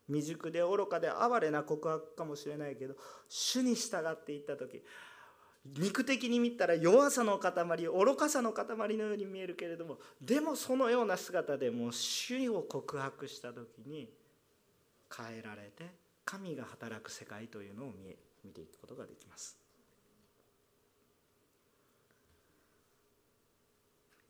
[0.07, 2.95] 未熟で愚かで哀れな告白かもしれないけど
[3.30, 4.84] 主に従っていった時
[5.66, 7.53] 肉的に見たら弱さの塊
[7.86, 8.66] 愚かさの塊
[8.97, 14.09] のように見えるけれどもでもそのような姿でも主を告白した時に
[15.16, 15.86] 変えられて
[16.26, 19.57] 神が働く世界というのを見見ていくことができます。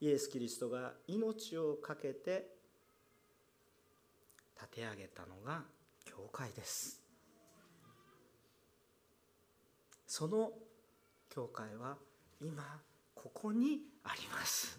[0.00, 2.48] イエス・キリストが命を懸けて
[4.60, 5.62] 立て上げたのが
[6.04, 7.00] 教会です。
[10.06, 10.52] その
[11.34, 11.96] 教会は
[12.42, 12.62] 今
[13.14, 14.78] ここにあります。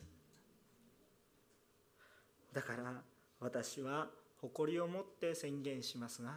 [2.53, 3.01] だから
[3.39, 4.07] 私は
[4.39, 6.33] 誇りを持って宣言しますが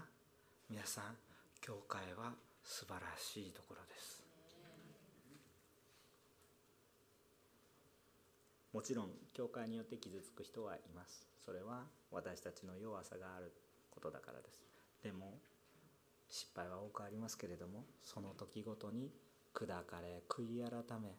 [0.71, 1.05] 皆さん
[1.61, 2.33] 教会は
[2.65, 4.23] 素晴らしいところです。
[8.73, 11.27] もちろん教会によって傷つく人はいます。
[11.45, 13.53] それは私たちの弱さがある
[13.91, 14.65] ことだからです。
[15.03, 15.35] でも
[16.31, 19.11] 失敗は多くありますけれどもその時ごとに
[19.57, 21.17] 砕かれ悔い改め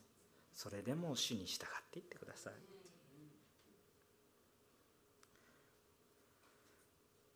[0.54, 2.54] それでも主に従っていってください。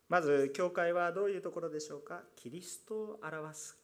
[0.08, 2.22] まず教会はどういうところでしょうか？
[2.36, 3.76] キリストを表す。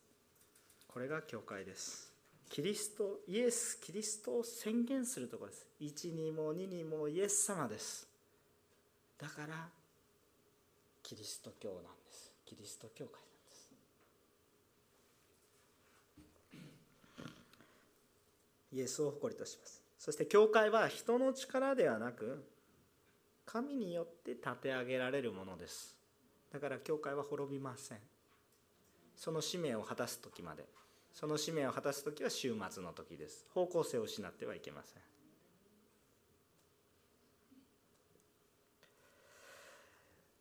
[0.86, 2.12] これが教会です。
[2.50, 5.66] キリストイエスキリストを宣言するところです。
[5.80, 8.06] 1にも2にもイエス様です。
[9.18, 9.68] だから
[11.02, 12.30] キリスト教なんです。
[12.44, 13.27] キリスト教会。
[18.72, 19.82] イエスを誇りとします。
[19.98, 22.44] そして教会は人の力ではなく
[23.46, 25.96] 神によって立て上げられるものです。
[26.52, 27.98] だから教会は滅びません。
[29.16, 30.64] その使命を果たす時まで。
[31.12, 33.44] その使命を果たす時は終末の時です。
[33.52, 35.02] 方向性を失ってはいけません。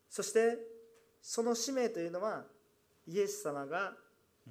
[0.08, 0.58] そして
[1.20, 2.44] その使命というのは
[3.06, 3.92] イエス様が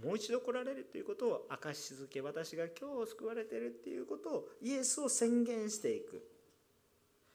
[0.03, 6.23] もう一度来られるということを証し続け私が今日救われているということをイエスを宣言していく。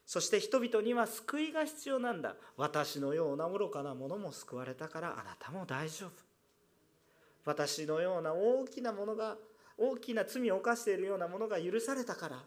[0.06, 2.36] そして人々には救いが必要なんだ。
[2.56, 6.10] 私のような愚かなものも救われたからあなたも大丈夫。
[7.44, 9.36] 私のような大きなものが
[9.76, 12.44] 大きな罪を犯しているようなものが許されたから。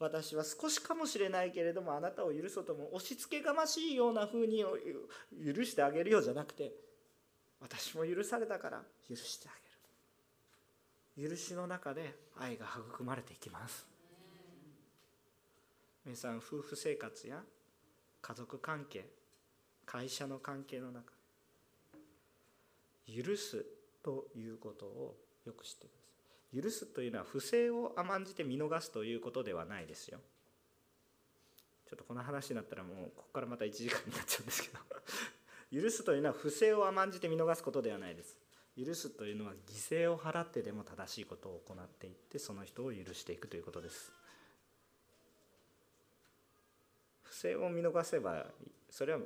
[0.00, 6.72] 私は少しかもしれないけれどもあなたを許そうとも押し付けがましいような風に許してあげるようじゃなくて
[7.64, 9.52] 私も許されたから許してあ
[11.16, 11.30] げる。
[11.30, 13.86] 許しの中で愛が育まれていきます。
[16.04, 17.40] 皆さん夫婦生活や
[18.20, 19.06] 家族関係
[19.86, 21.12] 会社の関係の中
[23.06, 23.64] 許す
[24.02, 30.18] ということをよく知ってください許すというのは不正を甘んじて見逃すということではないですよ。
[31.88, 34.78] ちょっとこの話になったらもうここからまた1時間になっちゃうんですけど。
[35.74, 38.38] 許すというのは不正を甘んじて見逃すことではないです。
[38.78, 44.12] 許すというのは犠牲を払ってでも正しいことを行っていってその人を許していくということです。
[47.24, 48.46] 不正を見逃せば
[48.88, 49.20] それは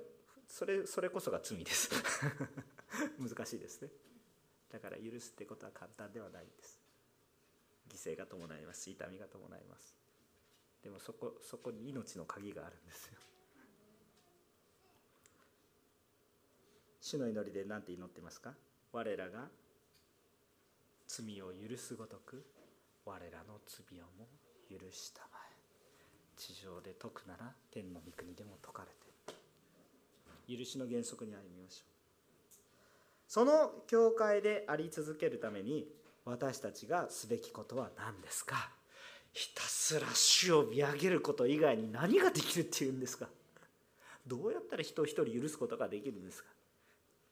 [0.46, 1.90] それそれこそが罪です。
[3.20, 3.90] 難しいですね。
[4.70, 6.78] だから許すってことは簡単ではないんです。
[7.88, 8.88] 犠牲が伴います。
[8.88, 9.94] 痛みが伴います。
[10.82, 13.27] でもそこそこに命の鍵があるんですよ。
[17.08, 18.52] 主の祈りで何て祈ってますか？
[18.92, 19.48] 我らが
[21.06, 22.44] 罪を許すごとく
[23.06, 24.28] 我らの罪をも
[24.70, 25.54] 許したまえ。
[26.36, 28.88] 地上で解くなら天の御国でも解かれ
[30.52, 30.58] て。
[30.58, 31.88] 許しの原則に歩みましょう。
[33.26, 35.86] その教会であり続けるために
[36.26, 38.68] 私たちがすべきことは何ですか？
[39.32, 43.28] ひたすら主を見上げること以外に何ができるっていうんですか？
[44.26, 46.50] どうやったら人を一人許すことができるんですか？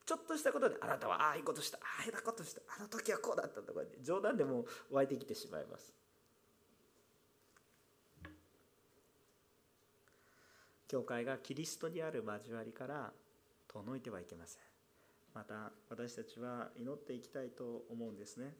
[0.06, 1.78] ちょっとしたことであなたはああいうことした。
[1.78, 2.62] ああいうことした。
[2.78, 5.92] あの時はこうだったとか冗談でも湧いてきてしまいます。
[10.86, 13.12] 教会がキリストにある交わりから
[13.66, 14.62] 遠のいてはいけません。
[15.34, 18.54] また私たちは祈っていきたいと思うんですね。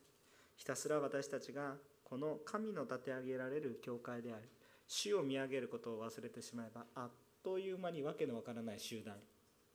[0.56, 4.48] ひたすら私たちがこの神の立て上げられる教会であり
[4.88, 7.10] 主を見上げることを忘れてしまえばあっ
[7.44, 9.14] という間に訳のわからない集団。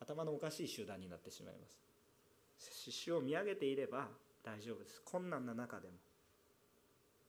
[0.01, 2.91] 頭のおかしい集団になってしまいます。
[2.91, 4.07] 主を見上げていれば
[4.43, 5.01] 大丈夫です。
[5.05, 5.93] 困難な中でも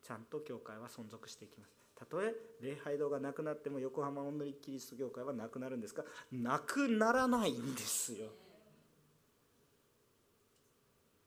[0.03, 1.77] ちゃんと教会は存続していきます。
[1.95, 6.03] たとえ礼拝堂がなくなっても横浜おんぬりキリスト教会はなくなるんですか
[6.33, 8.29] なくならないんですよ。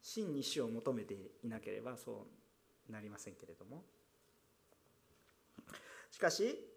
[0.01, 2.27] 真に死を求めていなければそ
[2.89, 3.83] うなりませんけれども。
[6.11, 6.74] しかし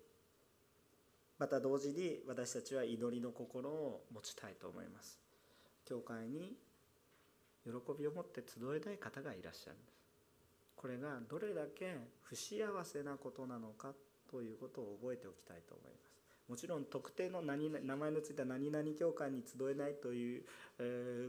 [1.38, 5.20] また同時に私たちは祈りの心を持ちたいと思います。
[5.84, 6.56] 教会に
[7.64, 9.76] 喜びを持って集えたい方がいらっしゃる。
[9.76, 9.98] んです
[10.76, 13.92] これがどれだけ不幸せなことなのか
[14.30, 16.18] ということを覚えておきたいと思います。
[16.48, 20.44] もちろん特定の何名前のついた何々教会に集えないという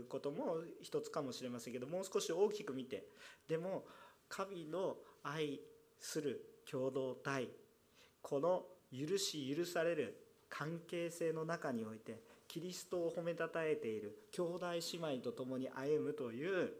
[0.07, 3.05] ことも一つかもしれませんけどもう少し大きく見て。
[3.47, 3.85] でも
[4.29, 5.59] 神の愛
[5.99, 7.49] する共同体
[8.21, 10.15] この許し許される
[10.49, 16.71] 関係性の中においてキリストを褒めたたえている兄弟姉妹と共に歩むという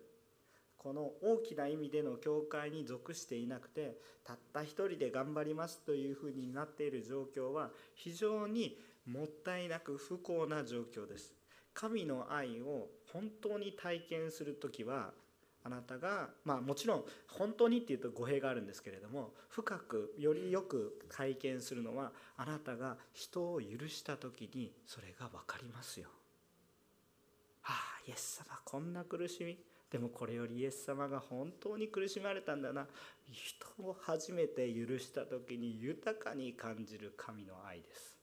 [0.78, 11.34] この大きな意味での教会に属していなくてたった一人で頑張りますというふうになっている状況は非常にもったいなく不幸な状況です。
[11.74, 15.12] 神の愛を本当に体験する時は
[15.64, 26.10] あなたがまあもちろん本当にっていうと語弊があるんですけれども深くよりよく体験するのはあなたが人を許した時にそれが分かりますよ。
[27.66, 29.58] ああイエス様こんな苦しみ。
[29.92, 32.86] でもこれよりイエス様が本当に苦しまれたんだな。
[33.32, 38.20] 人を初めて許した時に豊かに感じる神の愛です。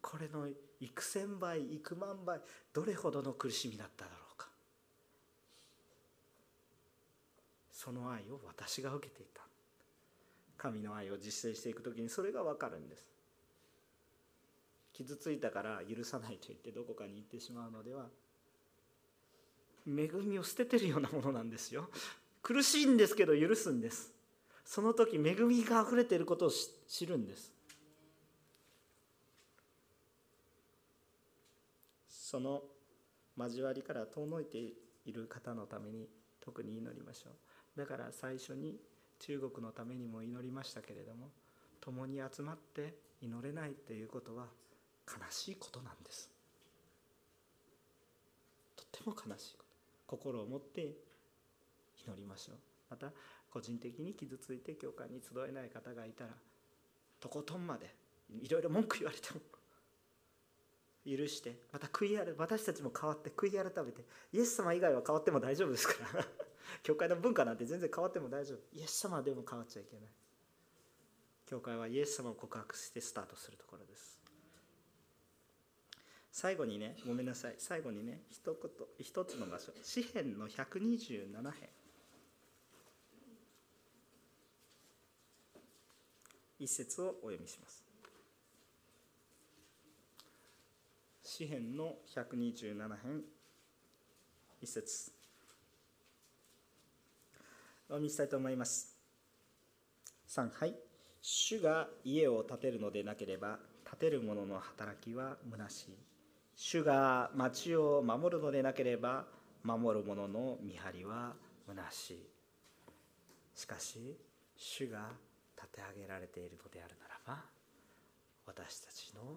[0.00, 0.48] これの
[0.80, 2.40] 幾千倍幾万倍
[2.72, 4.48] どれほどの苦しみだっただろうか
[7.82, 9.42] その愛を私が受けていた。
[10.56, 13.04] 神の愛を実践していく時にそれが分かるんです。
[14.92, 18.06] 傷ついたから許さないと言ってどこかに行ってしまうのでは。
[19.84, 21.88] 恵みを捨ててるようなものなんですよ。
[22.40, 24.12] 苦しいんですけど許すんです。
[24.64, 26.50] その時恵みが溢れていることを
[26.86, 27.52] 知るんです。
[32.06, 32.62] その
[33.36, 36.08] 交わりから遠のいている方のために
[36.40, 37.32] 特に祈りましょう。
[37.76, 38.76] だから最初に
[39.18, 41.30] 中国のためにも祈りましたけれども
[41.80, 44.46] 共に集まって祈れないということは
[45.06, 46.30] 悲しいことなんです。
[48.76, 49.72] とっても悲しいこと。
[50.06, 50.80] 心を持って
[52.06, 52.56] 祈りましょう。
[52.90, 53.10] また
[53.50, 56.30] 個人的に傷ついて教会に集えない方がいたら
[57.20, 57.94] とことんまで
[58.40, 59.40] いろいろ文句言われても
[61.04, 66.24] 許してまた悔い改私たちも変わって悔い改めてイエス様以外は変わっても大丈夫ですから。
[66.82, 68.58] 教会の文化なんて全然変わっても大丈夫。
[68.72, 70.08] イエス様でも変わっちゃいけない。
[71.46, 74.20] 教会はイエス様を告白してスタートするところです。
[76.30, 77.56] 最後にねごめんなさい。
[77.58, 79.72] 最後にね一言一つの場所。
[79.82, 81.68] 詩篇の127編。
[86.58, 87.84] 一節をお読みします。
[91.24, 93.24] 詩編の127編。
[94.60, 95.21] 一節。
[97.92, 98.96] お読みしたいと思います。
[100.26, 100.74] 3はい。
[101.20, 105.98] 主が家を建てるのでなければ建てる者の働きは虚しい。
[106.56, 109.26] 主が町を守るのでなければ
[109.62, 111.34] 守る者の見張りは
[111.68, 112.28] 虚しい。
[113.54, 114.16] しかし
[114.56, 115.10] 主が
[115.54, 117.44] 立て上げられているのであるならば
[118.46, 119.36] 私たちの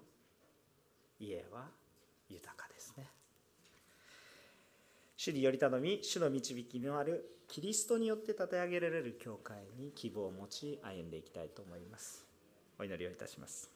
[1.19, 1.65] 家は
[2.29, 3.05] 豊かですね。
[5.17, 12.25] 主により頼み主の導きのあるキリストによって立て上げられる教会に希望を持ち歩んでいきたいと思います。
[12.79, 13.74] お祈りをいたします。